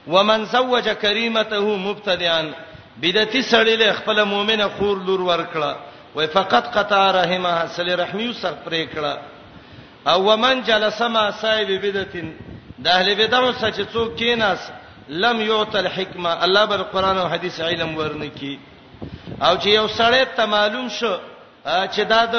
[0.07, 2.43] ومن سوج کریمته مبتدعا
[3.03, 5.76] بدعتي سړی خپل مؤمنه خور لور ورکړه
[6.14, 9.16] وای فقط قطع رحمه صلی رحمی سر پرې کړه
[10.09, 12.32] او ومن جلس ما صاحب بدعتن
[12.78, 14.70] د اهل بدعو سچ څوک کیناس
[15.09, 18.59] لم یعت الحکمه الله بر قران او حدیث علم ورنکی
[19.43, 21.16] او چې یو سړی ته معلوم شو
[21.95, 22.34] چې دا د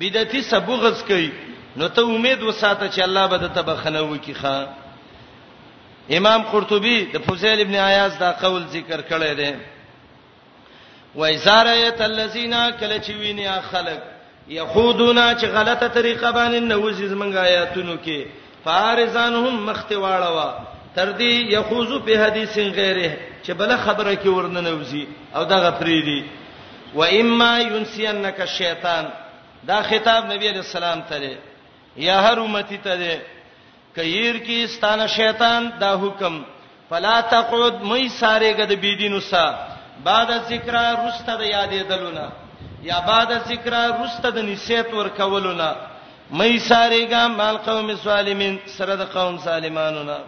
[0.00, 1.30] بدعتي سبوغز کوي
[1.80, 4.58] نو ته امید وساته چې الله به ته بخنه وکي ښا
[6.18, 9.54] امام قرطبي د فوزیل ابن عیاض دا قول ذکر کړی دی
[11.22, 14.02] وایزارایت الذین کله چې ویني خلق
[14.58, 18.26] یخودونا چې غلطه طریقه باندې نوځي زمنګ آیاتونو کې
[18.64, 25.70] فارزانهم مختواړه تر دې یخوزو په حدیث غیره چې بل خبره کې ورننوځي او دغه
[25.82, 26.24] فریدي
[26.98, 29.08] و اما ينسينك الشیطان
[29.68, 31.34] دا خطاب نبی علیہ السلام ته دی
[32.06, 33.14] یا هر امتی ته دی
[33.96, 36.42] کیر کی استانه شیطان دا حکم
[36.90, 39.44] فلا تقعد مې ساره غد بی دینو سا
[40.06, 40.74] بعد ذکر
[41.06, 42.28] رسته د یادې دلونه
[42.88, 45.68] یا بعد ذکر رسته د نسیت ور کولونه
[46.32, 50.18] مې ساره غا مال قوم ظالمین سره د قوم ظالمانونه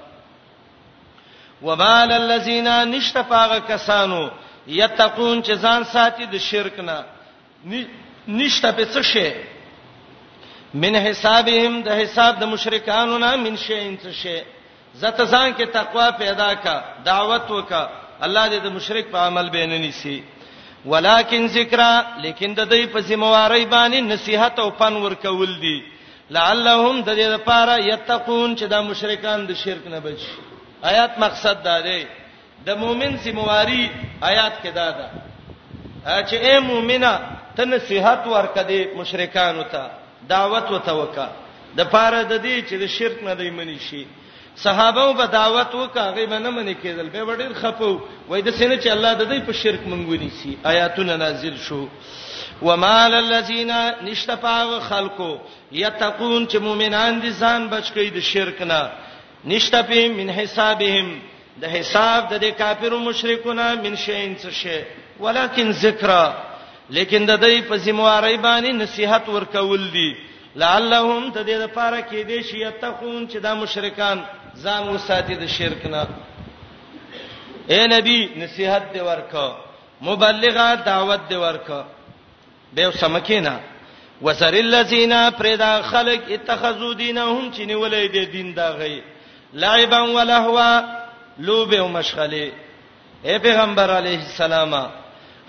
[1.62, 4.20] وبال الذين نشتفاغ کسانو
[4.66, 6.98] یتقون چې ځان ساتي د شرک نه
[8.28, 9.26] نشته په څه شي
[10.82, 14.38] من حسابهم د حساب د مشرکانو نه من شي ان څه شي
[15.02, 16.74] زته ځان کې تقوا پیدا کا
[17.06, 17.82] دعوت وکا
[18.26, 20.18] الله دې د مشرک په عمل به نه نيسي
[20.90, 21.80] ولکن ذکر
[22.24, 25.78] لیکن د دې په ذمہواری باندې نصيحت او فن ورکول دي
[26.36, 30.20] لعلهم د دې لپاره یتقون چې د مشرکان د شرک نه بچ
[30.92, 32.04] آیات مقصد دا دی
[32.68, 33.82] د مؤمن ذمہواری
[34.22, 35.08] آیات کې دا ده
[36.28, 37.12] چې اے مؤمنه
[37.58, 39.90] تنه صحت ورکدي مشرکانو ته
[40.28, 41.28] دعوت وتوکا
[41.78, 44.02] د پاره د دې چې د شرک نه دی منی شي
[44.64, 47.90] صحابه په دعوت وکاغه به نه منی کېدل به ډیر خپو
[48.28, 51.82] وای د سینې چې الله د دې په شرک منګونی سي آیاتونه نازل شو
[52.62, 53.70] ومال الذين
[54.08, 55.30] نشتفاو خلقو
[55.82, 58.90] یتقون چې مؤمنان دي ځان بچی د شرک نه
[59.54, 61.14] نشتفی من حسابهم
[61.62, 64.84] د حساب د کافرو مشرکونه من شین څه شي
[65.20, 66.10] ولکن ذکر
[66.90, 70.08] لیکن د دې په سیمواري باندې نصيحت ورکول دي
[70.60, 74.24] لعلهم تدې د پاره کې دې شي یتقون چې دا مشرکان
[74.64, 76.04] ځان وساتي د شرک نه
[77.72, 79.48] اے نبی نصيحت دې ورکا
[80.08, 81.84] مبلغه دعوت دې ورکا
[82.74, 83.58] به سمکینا
[84.22, 89.02] وسر الذين پردا خلق اتخذوا دينهم چې نیولې دې دین دا غي
[89.64, 90.84] لعبا ولهوا
[91.38, 92.48] لوبه او مشغله
[93.24, 94.82] اے پیغمبر علیه السلامه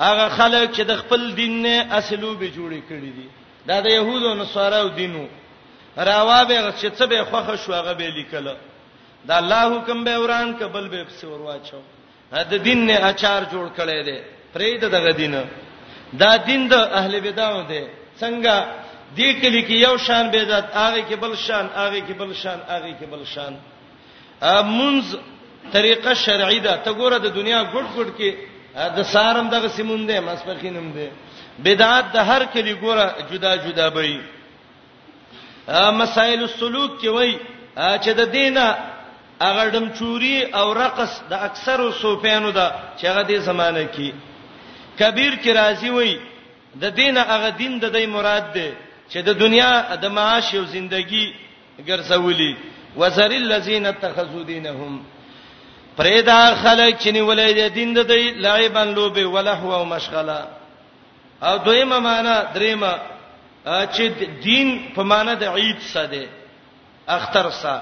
[0.08, 3.28] هغه خلک چې د خپل دین نه اسلوب جوړی کړی دي
[3.70, 5.24] دا د يهودو نصارو دینو
[5.98, 8.48] راوابه چې څه به خوخه شو هغه به لیکل
[9.28, 11.82] دا الله حکم به وران کبل به پسور واچو
[12.32, 14.20] دا دین نه اچار جوړ کړی دی
[14.54, 15.36] پرې دغه دین
[16.22, 17.84] دا دین د اهل بدعو دی
[18.20, 18.56] څنګه
[19.18, 22.96] دې کلی کې یو شان بدعت هغه کې بل شان هغه کې بل شان هغه
[23.00, 23.54] کې بل شان
[24.66, 25.08] منز
[25.74, 30.20] طریقه شرعی ده ته ګوره د دنیا ګډ ګډ کې د سارم دغه سیمون دی
[30.20, 31.08] مسفقینم دی
[31.66, 34.14] بدعت د هر کلی ګوره جدا جدا وي
[36.02, 37.32] مسائل السلوک کې وای
[38.04, 38.66] چې د دینه
[39.42, 44.10] هغه دم چوری او رقص د اکثر صوفیانو د چغه دي زمانه کې
[45.00, 46.20] کبیر کی راضی وای
[46.82, 48.70] د دینه هغه دین د دې مراد ده
[49.12, 51.34] چې د دنیا د معاش او ژوندۍ
[51.88, 52.54] ګرځولي
[52.98, 55.04] وزر الذين اتخذوا دينهم
[55.98, 60.48] پرېدا خلک چې نیولې دي دین د دی لعبن لوبه ولهو او مشغله
[61.44, 62.94] او دویمه معنا دریمه
[63.66, 64.02] چې
[64.46, 66.26] دین په معنا د عید ساده
[67.18, 67.76] اختر سا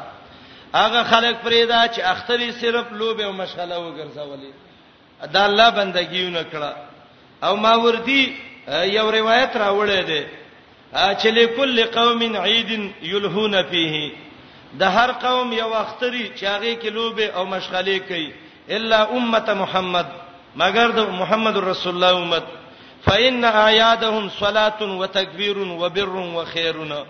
[0.73, 4.51] هغه خلک پرېدا چې اختر یې صرف لوبه او مشغله وګرځولې
[5.31, 6.73] دا الله بندګیونه کړه
[7.43, 8.35] او ماوردی
[8.97, 10.27] یو روایت راوړې ده
[11.19, 14.11] چې لكل قوم عید یلهون فيه
[14.79, 18.31] د هر قوم یو اختری چې هغه کې لوبه او مشغله کوي
[18.69, 20.07] الا امه محمد
[20.55, 22.43] مگر د محمد رسول الله امت
[23.05, 27.03] فإن آیادهم صلاة وتکبیر وبر وخیرنا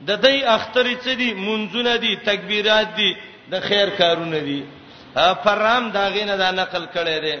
[0.00, 3.14] د دې اختری څه دي منځونه دي تکبیرات دي
[3.52, 4.62] د خیر کارونه دي
[5.44, 7.36] فرام داغه نه دا نقل کړي دي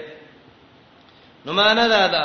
[1.46, 2.24] نو معنا دا ده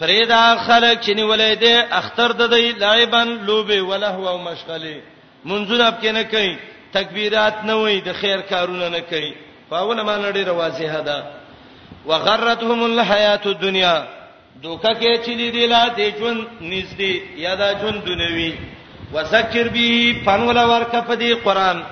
[0.00, 5.02] پرې دا خلک چې نیولې دي اختر د دې لایبن لوبه ولهو او مشغله
[5.44, 6.52] منځونه اپ کې نه کوي
[6.96, 9.32] تکبیرات نه وای د خیر کارونه نه کوي
[9.70, 11.18] په اول معنا ډیره واضحه ده
[12.10, 13.94] وغرتهم الحیات الدنیا
[14.62, 17.12] دوکه کې چې دی لا د ژوند نږدې
[17.44, 18.52] یا د ژوند دنیوي
[19.14, 21.82] وذکر به پنول ورکه په دی قران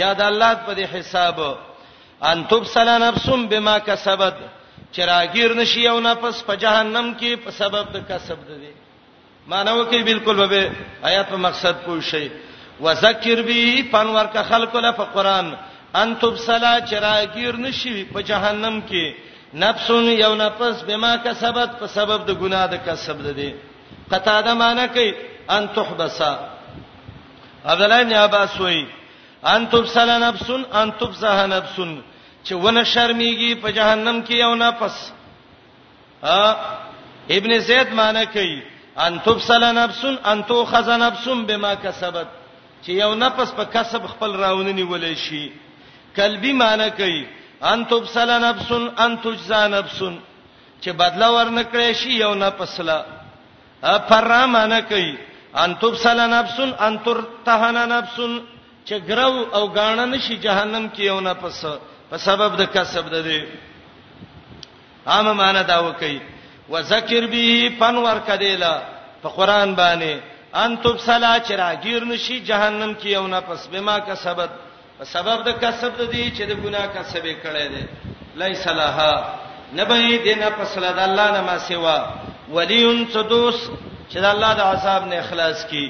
[0.00, 1.40] یا د الله په دی حساب
[2.22, 4.34] ان تبصل نفس بما کسبت
[4.98, 10.46] چراغیر نشي او نفس په جهنم کې په سبب د کسب ده مانو کې بالکل
[10.48, 10.70] به
[11.10, 12.28] آیات په مقصد پوه شي
[12.80, 15.54] وذکر به پنور کا خلق له فقران
[15.94, 19.12] ان تبصلا چراغیر نشي په جهنم کې
[19.54, 23.52] نفس یو نفس بما کسبت په سبب د ګناه د کسب ده دي
[24.10, 25.14] قطاده معنی کوي
[25.48, 26.32] ان تحبسا
[27.64, 28.86] عبد الله بن عباس وایي
[29.54, 31.76] ان تبصلا نفس ان تبصها نفس
[32.46, 35.12] چې ونه شرمېږي په جهنم کې یو نفس
[36.22, 36.56] ا
[37.30, 38.62] ابن زید معنی کوي
[38.98, 42.26] ان تبصلا نفس ان تؤخذ نفس بما کسبت
[42.84, 45.44] چې یو نفس په کسب خپل راوننی ولې شي
[46.16, 47.24] قلبي معنی کوي
[47.62, 48.70] ان تبصل نفس
[49.04, 49.98] ان تجزا نفس
[50.82, 53.00] چې بدلا ورنکړې شي یو نفس لا
[53.82, 55.16] افر معنی کوي
[55.64, 58.16] ان تبصل نفس ان ترتهن نفس
[58.88, 61.64] چې ګرو او غاڼه نشي جهنم کې یو نفس
[62.10, 63.44] په سبب د کسب ده دي
[65.06, 66.18] عام معنی دا وکي
[66.68, 68.78] وذکر به فن ور کدیلا
[69.22, 74.50] په قران باندې ان تبصلا چراغیر نشي جهنم کې یو نه پس بما کسبت
[74.98, 77.82] په سبب د کسب د دي چې د ګناه کسبې کړي دي
[78.44, 79.12] لیس لها
[79.80, 81.98] نبه دې نه پس لد الله نه ما سوا
[82.56, 83.58] ولیون صدوس
[84.10, 85.86] چې د الله د عذاب نه اخلاص کی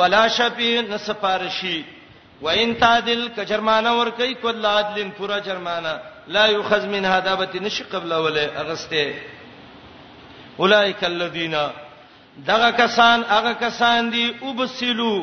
[0.00, 1.78] ولا شفیع نسپارشی
[2.42, 5.94] وان تعدل کجرمانه ور کوي کول عدلن پورا جرمانه
[6.36, 9.04] لا یؤخذ من هدابت نش قبل ولا اغسته
[10.64, 11.54] اولئک الذین
[12.44, 15.16] دغه کسان هغه کسان دي وبسلو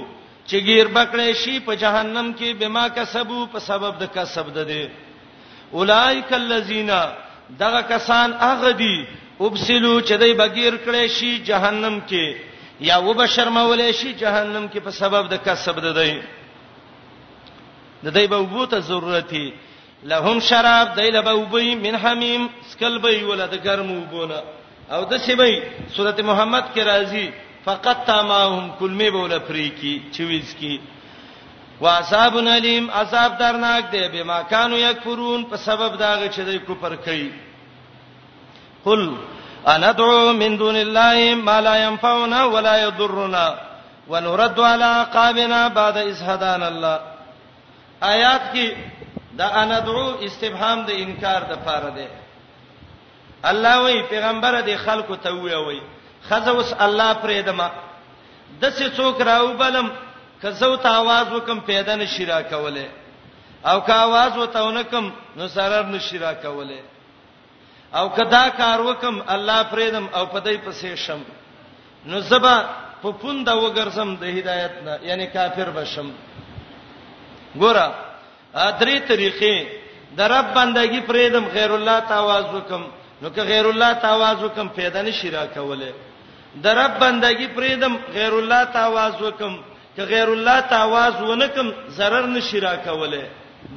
[0.47, 4.87] چې غیر بکړې شي په جهنم کې بما کسبو په سبب د کسب ده دي
[5.73, 6.91] اولایک الذین
[7.59, 9.05] دغه کسان هغه دي
[9.39, 12.37] وبسلو چې دوی بغیر کړې شي جهنم کې
[12.79, 16.21] یا وبشرمولې شي جهنم کې په سبب د کسب ده دي
[18.03, 19.53] د دوی به وبوته ضرورت دي
[20.03, 24.41] لهم شراب دایله به وبې من حمیم سکل به ولادت ګرمو بونه
[24.93, 25.45] او د سیمه
[25.95, 27.27] سورته محمد کې راځي
[27.67, 30.73] فقط تماهم کلمه بوله فری کی چويز کی
[31.83, 37.29] واصحاب الیم عذاب درناک دی به ماکانو یکفرون په سبب داغه چې دوی کفر کوي
[38.83, 39.09] قل
[39.75, 43.45] انا ادعو من دون الله ما لا ينفعنا ولا يضرنا
[44.09, 46.99] ونرد على عقابنا بعد إذ هدانا الله
[48.15, 48.67] آیات کې
[49.41, 52.07] دا انا ادعو استفهام د انکار د پاره دی
[53.51, 55.79] الله وی پیغمبر دې خلکو ته وی وی
[56.29, 57.69] خزه اوس الله پرې دما
[58.61, 59.87] د څه څوک راو بلم
[60.41, 62.87] کزو ته आवाज وکم پیدا نشی را کوله
[63.69, 66.81] او کا आवाज وتاونکم نو سرر نشی را کوله
[67.95, 71.19] او کدا کار وکم الله پرېدم او پدای پسې شم
[72.05, 72.55] نو زبا
[73.03, 76.09] په پوند او ګرځم د هدایت نه یعنی کافر بشم
[77.57, 77.87] ګوره
[78.55, 79.55] ادري طریقې
[80.17, 82.83] د رب بندګي پرېدم غیر الله ته आवाज وکم
[83.23, 85.89] نو که غیر الله ته आवाज وکم پیدا نشی را کوله
[86.63, 89.53] در رب بندگی پریدم غیر الله ته आवाज وکم
[89.95, 91.67] که غیر الله ته आवाज ونکم
[91.97, 93.23] zarar نشی را کوله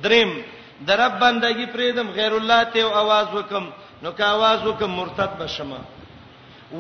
[0.03, 0.45] دریم
[0.87, 3.65] در رب بندگی پریدم غیر الله ته आवाज وکم
[4.03, 5.73] نو که आवाज وکم مرتد بشم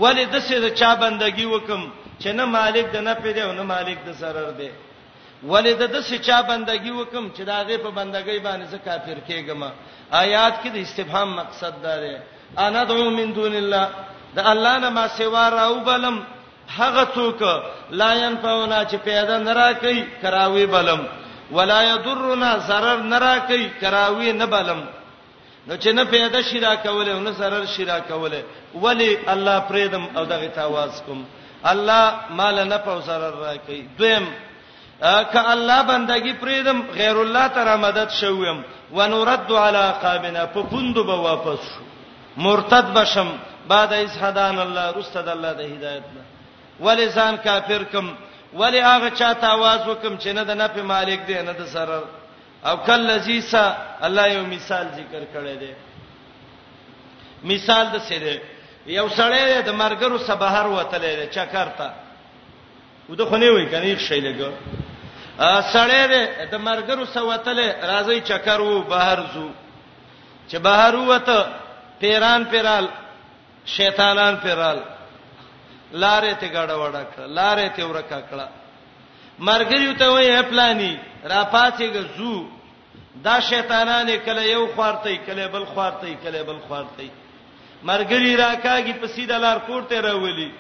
[0.01, 1.83] ولی د څه د چا بندگی وکم
[2.21, 4.71] چې نه مالک د نه پیدا او نه مالک د zarar دی
[5.49, 9.63] ولی د د څه چا بندگی وکم چې داغه په بندګۍ باندې زه کافر کېږم
[10.11, 12.17] آیات کې د استفهام مقصد دار دی
[12.65, 13.87] انا دعو من دون الله
[14.37, 16.17] د الله نه ما سیوا راو بلم
[16.79, 17.41] هغه څوک
[18.01, 21.01] لا ينفعنا چې پیدا نه راکې کراوي بلم
[21.57, 24.81] ولا يضرنا zarar نه راکې کراوي نه بلم
[25.67, 28.43] نو چې نه پیدا شي را کوله او نه zarar شي را کوله
[28.75, 31.25] ولی الله پرېدم او دغه تاواز کوم
[31.65, 34.27] الله مال نه پاو zarar راکې دویم
[35.33, 40.63] ک الله بندگی پریدم غیر الله ته را مدد شوم و نورد علی عقابنا په
[40.71, 41.83] پوندو به واپس شو
[42.37, 43.27] مرتد بشم
[43.69, 48.07] بعد از هدان الله رستد الله د هدایت نه ولی ځان کافر کم
[48.55, 52.03] ولی هغه چاته आवाज وکم چې نه د نه په مالک دی نه د سرر
[52.67, 53.77] او کلذیسا
[54.07, 55.73] الله یو مثال ذکر کړی دی
[57.45, 58.39] مثال د سره
[58.87, 61.89] یو سړی د مرګرو سبهر وتلې ده چکرته
[63.09, 64.51] وده خنی وای کنه یو شی لګو
[65.75, 66.03] سړی
[66.53, 69.51] د مرګرو سوتلې راځي چکر وو بهر زو
[70.51, 71.45] چې بهر وته
[72.01, 72.87] پیران پیرال
[73.77, 74.79] شیطانان پیرال
[76.03, 78.49] لارې ته گاډه وډه کړه لارې ته ورکا کړه
[79.49, 80.95] مرګریو ته وې پلاني
[81.31, 82.35] را پاتېګه زو
[83.27, 87.11] دا شیطانان کله یو خوارته کله بل خوارته کله بل خوارته
[87.83, 90.51] مرګری راکاږي په سیده لار کوټه راولي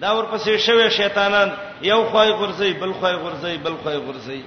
[0.00, 1.50] دا ورپسې شوه شیطانان
[1.82, 4.42] یو خوای غرزي بل خوای غرزي بل خوای غرزي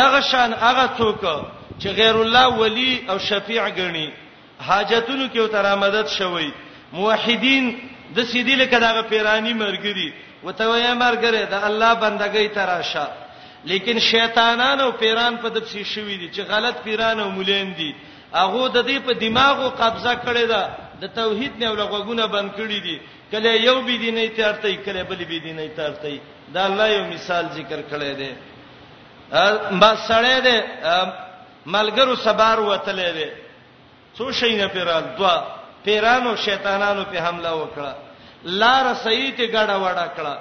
[0.00, 1.42] دغه شان هغه څوک
[1.80, 4.10] چې غیر الله ولی او شفیع ګڼي
[4.68, 6.50] حاجتونو کې وتره مدد شوي
[6.92, 7.72] موحدین
[8.18, 10.08] د سیدی له کداغه پیرانی مرګري
[10.46, 13.08] وته وې مرګره د الله بندګۍ تراشه
[13.70, 17.90] لیکن شیطانانو پیران په دپسې شوي دي چې غلط پیرانو مولین دي
[18.34, 20.68] هغه د دې په دماغو قبضه کړی ده
[21.02, 22.96] د توحید نه ولغوونه بند کړی دي
[23.34, 26.20] کله یو بي دي نه تیارته کله بل بي دي نه تیارته
[26.54, 28.32] دا الله یو مثال ذکر کړی دی
[29.70, 30.56] ما سړی دی
[31.66, 33.28] ملګرو سبار وتلې دی
[34.16, 35.34] څو شینه پیران دوا
[35.84, 37.92] پیرانو شیطانانو په حمله وکړه
[38.60, 40.34] لار سعید غړه وړه کړه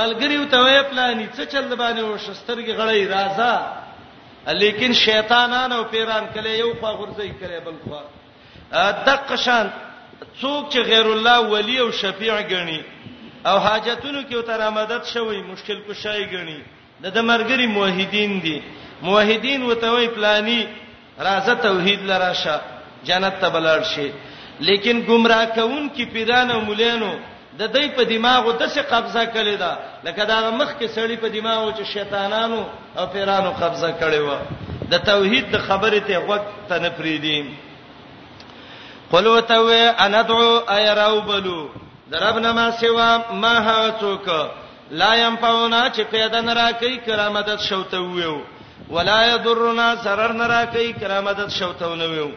[0.00, 6.72] ملګریو ته وې پلان چې چل باندې وشسترګي غړې راځه لیکن شیطانانو پیران کله یو
[6.80, 8.02] خوا غرزي کړي بل خوا
[9.06, 9.70] دق شان
[10.40, 12.80] څوک چې غیر الله ولی او شفیع ګڼي
[13.50, 16.60] او حاجتونو کې تر امدد شوی مشکل کشای ګڼي
[17.06, 18.58] د دمرګری موحدین دي
[19.08, 20.60] موحدین وتوي پلاني
[21.18, 22.60] راځه توحید لراشه
[23.06, 24.10] جنت ته بلل شي
[24.66, 27.12] لیکن گمراه کون کی پیرانو مولانو
[27.58, 29.72] د دې په دماغو د څه قبضه کړی دا
[30.06, 32.60] لکه دا مخ کې سړی په دماغو چې شیطانانو
[32.98, 37.50] او پیرانو قبضه کړی و د توحید د خبره ته وخت ته نه فریدین
[39.10, 39.66] قلو تو
[39.98, 41.58] ان ادعو ایروبلو
[42.12, 43.08] دربنا ما سوا
[43.42, 44.30] ما هاتوک
[45.02, 48.40] لا ينفعنا چې پیدا نه راکې کرامت شوته ویو
[48.94, 52.30] ولا يضرنا zarar نه راکې کرامت شوته ونویو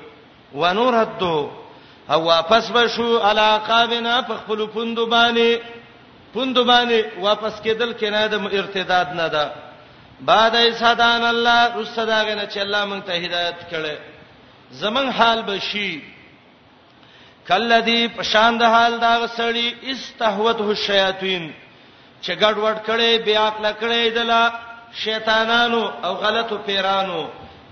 [0.54, 1.50] ونور حدو
[2.14, 5.52] او واپس بشو علاقابنا فخپل پوند باندې
[6.34, 9.46] پوند باندې واپس کېدل کنه د ارتداد نه ده
[10.30, 13.98] بعد ایسادان الله رسداغه نه چې الله مونږ ته هدایت کړي
[14.82, 15.92] زمون حال بشي
[17.48, 21.54] کلذي پشان د حال دا سړی استهوته الشیاطین
[22.22, 24.44] چې ګډوډ کړي بیا عقل کړي دلا
[25.04, 27.22] شیطانانو او غلطو پیرانو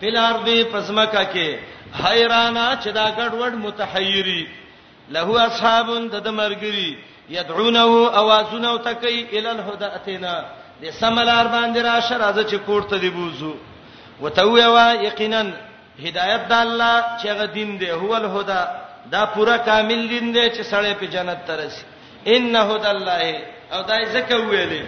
[0.02, 1.50] بلار دی پزماکه کې
[2.02, 4.48] حیرانا چې دا ګډوډ متحیری
[5.16, 6.96] له اصحابون د مرګری
[7.30, 7.80] یدعونه
[8.22, 10.34] اوازونه او تکي ال الهداتنا
[10.82, 13.54] د سملار باندې را شرازه چې کوړته دی بوزو
[14.22, 15.42] وتووا یقینا
[16.06, 18.64] هدایت د الله چې غ دین دی هو الهدى
[19.12, 21.84] دا پورا کامل دین دی چې سړی په جنت ترسي
[22.28, 23.42] ان هدى الله
[23.74, 24.84] او دای زکه ویلې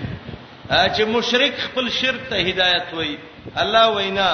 [0.96, 3.18] چې مشرک خپل شرک ته هدایت وای
[3.58, 4.30] الله وینا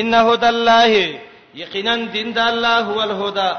[0.00, 1.20] ان هدى الله
[1.62, 3.50] یقینا دین د الله هو الهدى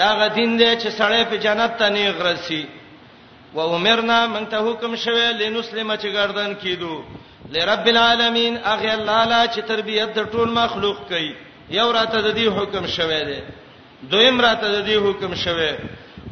[0.00, 2.62] دا غ دین دی چې سړی په جنت ته نه غرسي
[3.54, 6.94] و عمرنا من ته حکم شوه لنسلم چې گردن کیدو
[7.54, 11.32] لرب العالمین اغه الله لا چې تربیت د ټول مخلوق کوي
[11.78, 13.38] یو راته د دې حکم شوه دی
[14.14, 15.70] دویم راته د دې حکم شوه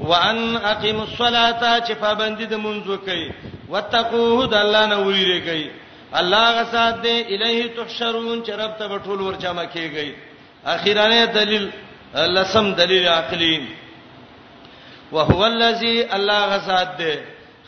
[0.09, 3.31] وان اقیم الصلاه چې پابندی د منځو کوي
[3.69, 5.69] وتقوه د الله نه ویری کوي
[6.25, 10.11] الله غسات دی الیه تحشرون چې رب ته ټول ورجمع کیږي
[10.67, 11.69] اخیرانه دلیل
[12.15, 13.69] لسم دلیل عقلی
[15.13, 17.19] وهو الذی الله غزاد ده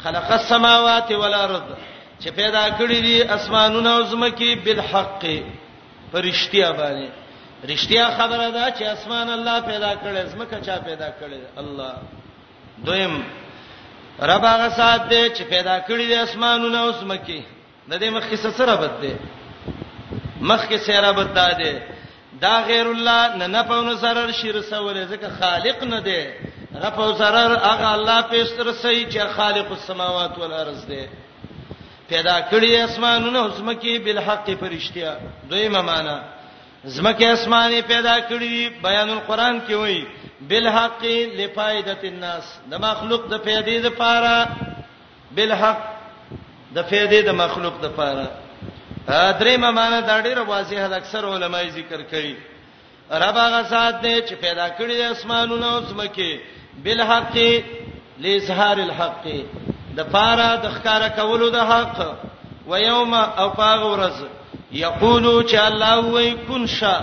[0.05, 1.62] خلق السماوات والارض
[2.20, 5.24] چې پیدا کړی دي اسمانونه او زمکه بالحق
[6.12, 7.09] فرشتیا باندې
[7.68, 11.93] رښتیا خبره ده چې اسمان الله پیدا کړی زمکه چا پیدا کړی الله
[12.86, 13.22] دویم
[14.20, 17.40] رب هغه سات دی چې پیدا کړی دي اسمانونه او زمکه
[17.90, 19.14] د دې مخکې سره بد دی
[20.40, 21.72] مخکې سره بد ده
[22.45, 26.22] دا غیر الله نه نه پهونه zarar شي رسول ځکه خالق نه دی
[26.76, 31.07] رفع zarar هغه الله پېست رسي چې خالق السماوات والارض دی
[32.09, 35.16] پیدا کړی اسمانونه او زمکه بل حق فرشتیا
[35.51, 36.20] دویمه معنا
[36.84, 40.07] زمکه اسمانه پیدا کړی بیان القرآن کې وایي
[40.49, 41.05] بل حق
[41.38, 44.49] لفائدت الناس د مخلوق د فائدې لپاره
[45.36, 45.82] بل حق
[46.74, 48.26] د فائدې د مخلوق لپاره
[49.09, 52.34] درې ممانه دا ډېر واسه هل اکثر علماي ذکر کوي
[53.22, 56.40] رب هغه ذات دی چې پیدا کړی د اسمانونو او زمکه
[56.84, 57.36] بل حق
[58.26, 59.24] لظهار الحق
[59.96, 62.18] د پارا د ښکارا کولو د حق
[62.70, 64.14] و یوم او پاغ ورځ
[64.72, 66.94] یقولو چې الله وای کن شا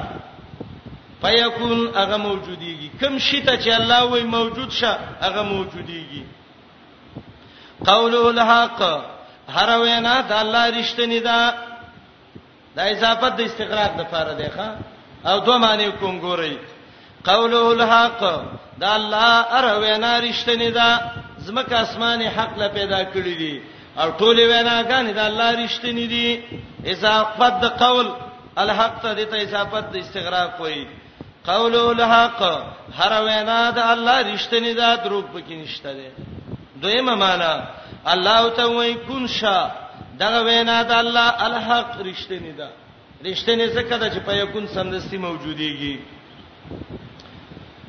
[1.22, 6.24] پيكون هغه موجودیږي کوم شي ته چې الله وای موجود شه هغه موجودیږي
[7.86, 9.00] قوله الحق
[9.58, 11.68] هر وینا د الله رښتینی ده
[12.80, 14.68] دا اضافت د استقراق د فار دی ښا
[15.30, 16.54] او دوه معنی کوم ګورئ
[17.30, 18.22] قوله الحق
[18.82, 20.88] دا الله اره وینا رښتینی ده
[21.46, 23.56] زمکه اسماني حق له پیدا کړی دي
[24.02, 26.30] او ټول ویناګان دا الله رښتینی دي
[26.94, 28.08] اضافت د قول
[28.64, 30.86] الحق ته د اضافت د استغراق وایي
[31.52, 32.42] قوله الحق
[33.00, 36.10] هر وینا د الله رښتینی ده دروغ پکې نشته ده
[36.82, 37.54] دویمه معنا
[38.14, 39.60] الله ته وایي کون شا
[40.24, 42.68] دغه وینا د الله الحق رښتینی ده
[43.30, 45.96] رښتینی څه کده چې په یکون سندستي موجودیږي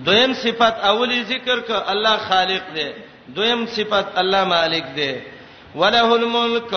[0.06, 2.88] دویم صفت اولی ذکر ک الله خالق دی
[3.36, 5.12] دویم صفت الله مالک دی
[5.80, 6.70] وله الملک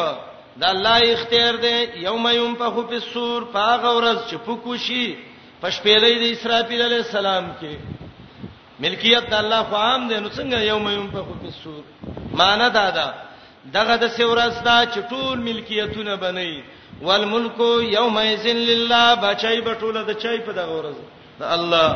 [0.59, 1.75] دا الله اختیار دی
[2.07, 5.05] یوم ينفخ فی الصور پاغه ورځ چې پکوشي
[5.61, 7.71] پښپېلې د اسرافیل علی السلام کې
[8.81, 11.83] ملکیت د الله خو عام دی نو څنګه یوم ينفخ فی الصور
[12.39, 13.07] معنی دا ده
[13.71, 16.55] دغه د سورستا چې ټول ملکیتونه بنئ
[17.01, 17.57] والملک
[17.97, 20.97] یومئذ لله بچای بټوله د چای په دغه ورځ
[21.39, 21.89] د الله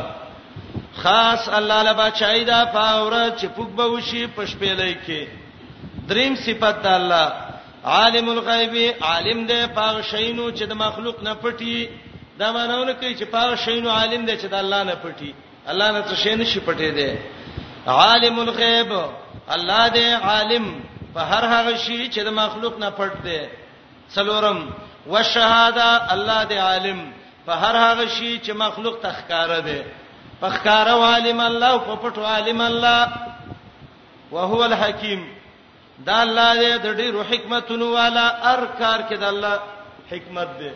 [1.02, 5.22] خاص الله له بچای دا پاور چې پوک به وشي پښپېلې کې
[6.08, 7.26] دریم صفت د الله
[7.84, 11.88] عالم الغیب عالم دې پاغ شینو چې د مخلوق نه پټي
[12.38, 15.30] دا مانونه کوي چې پاغ شینو عالم دې چې د الله نه پټي
[15.70, 17.10] الله نه څه شین شي پټي دې
[17.86, 18.92] عالم الغیب
[19.48, 20.64] الله دې عالم
[21.14, 23.40] په هر هغه شی چې د مخلوق نه پټ دی
[24.14, 24.58] څلورم
[25.12, 27.00] وشهاده الله دی عالم
[27.46, 29.80] په هر هغه شی چې مخلوق تخکاره دی
[30.40, 33.00] په ښکارا عالم الله او په پټو عالم الله
[34.32, 35.20] وهو الحکیم
[36.08, 39.58] دا الله دې د ډېرو حکمتونو والا هر کار کې د الله
[40.10, 40.70] حکمت دی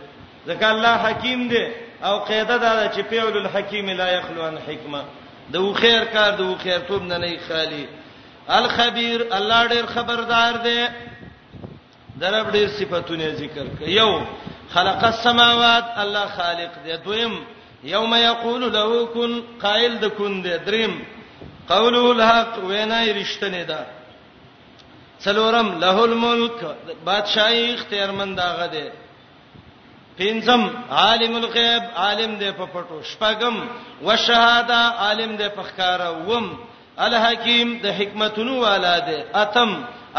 [0.48, 1.64] ځکه الله حکیم دی
[2.04, 5.02] او قاعده دا ده چې پیول الحکیم لا یخلو عن حکمه
[5.52, 7.86] د خیر کار د خیر توب نه نه خالی
[8.50, 10.86] الخبير الله ډېر خبردار دی
[12.18, 14.20] درب ډېر صفاتونه ذکر کړي یو
[14.74, 17.44] خلق السماوات الله خالق دی دویم
[17.84, 21.02] یوم یقول له کن قائل د کن دی دریم
[21.68, 23.86] قوله الحق وینای رښتینه ده
[25.24, 28.84] څلورم له الملک بادشاہي اختیارمند هغه دی
[30.18, 33.54] پنځم عالم الغیب عالم دی په پټو شپږم
[34.04, 34.74] وشهاده
[35.04, 36.58] عالم دی په ښکارا وم
[37.06, 39.70] الحکیم د حکمتونو والا دی اتم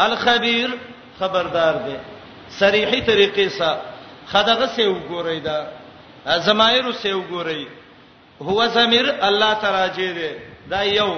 [0.06, 0.70] الخبير
[1.20, 1.96] خبردار دی
[2.60, 3.80] صریحي طریقې سره
[4.32, 5.58] خدغه سه وګورئ دا
[6.48, 7.66] زمایر سه وګورئ
[8.48, 10.30] هو زمير الله تراجه دی
[10.72, 11.10] دا یو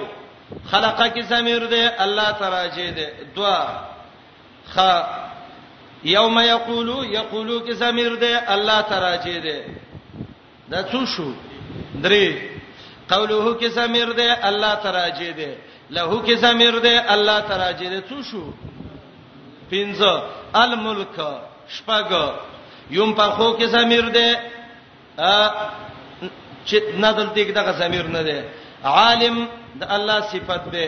[0.73, 3.07] خلقه کی زمير دی الله تراجه دی
[3.39, 3.61] دوا
[4.75, 4.79] خ
[6.09, 9.57] یوم یقولو یقولو کی زمير دی الله تراجه دی
[10.71, 11.31] دا څه شو
[12.05, 12.55] درې
[13.11, 15.51] قوله کې سمیر دی الله تراجه دی
[15.97, 18.53] له کې سمیر دی الله تراجه دی څه شو
[19.71, 20.13] پنځه
[20.63, 21.17] الملک
[21.69, 22.11] شپږ
[22.97, 24.27] یم په خو کې سمیر دی
[25.19, 25.51] ا
[26.65, 28.41] چې نادل دې دغه سمیر نه دی
[28.95, 29.39] عالم
[29.83, 30.87] د الله صفت دی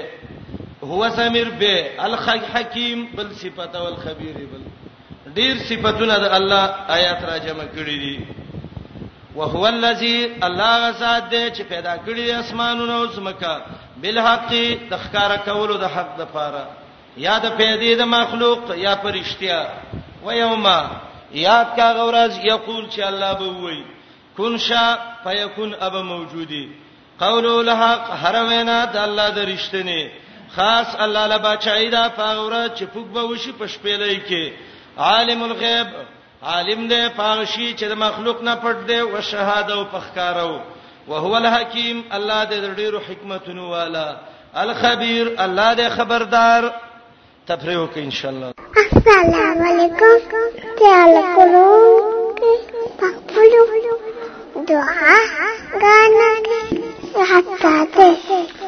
[0.90, 4.62] هو سمیر به الحکیم بل صفت او الخبیر بل
[5.35, 6.65] ډیر صفاتونه د الله
[6.99, 8.19] آیات را جمع کړی دي
[9.37, 13.61] وهو الذي الله غزاد دې چې پیدا کړی اسمانونه او زمکه
[14.03, 14.49] بالحق
[14.91, 16.65] د ښکارا کولو د حق د پاره
[17.17, 19.61] یا د پیدې د مخلوق یا پرشتیا
[20.27, 20.81] و یوما
[21.33, 23.85] یاد کا غورز یقول چې الله به وایي
[24.37, 26.69] کن شا فیکون اب موجودی
[27.19, 30.09] قول الحق حرمینا د الله د رښتینی
[30.57, 34.53] خاص الله لبا چایدا پاغوره چې فوک به وشي پښپېلې کې
[34.99, 35.87] عالم الغیب
[36.47, 40.60] عالم دې پاغشي چې د مخلوق نه پټ دی او شهاده او پخکارو
[41.10, 44.09] وهو الحکیم الله دې ډېرو حکمتونو والا
[44.62, 46.62] الخبير الله دې خبردار
[47.48, 50.15] تفریح وکړي ان شاء الله السلام علیکم
[50.81, 52.36] تعالی کوم
[53.01, 53.98] پخپلو
[54.69, 55.16] دعا
[55.82, 58.68] غانګه حتا ته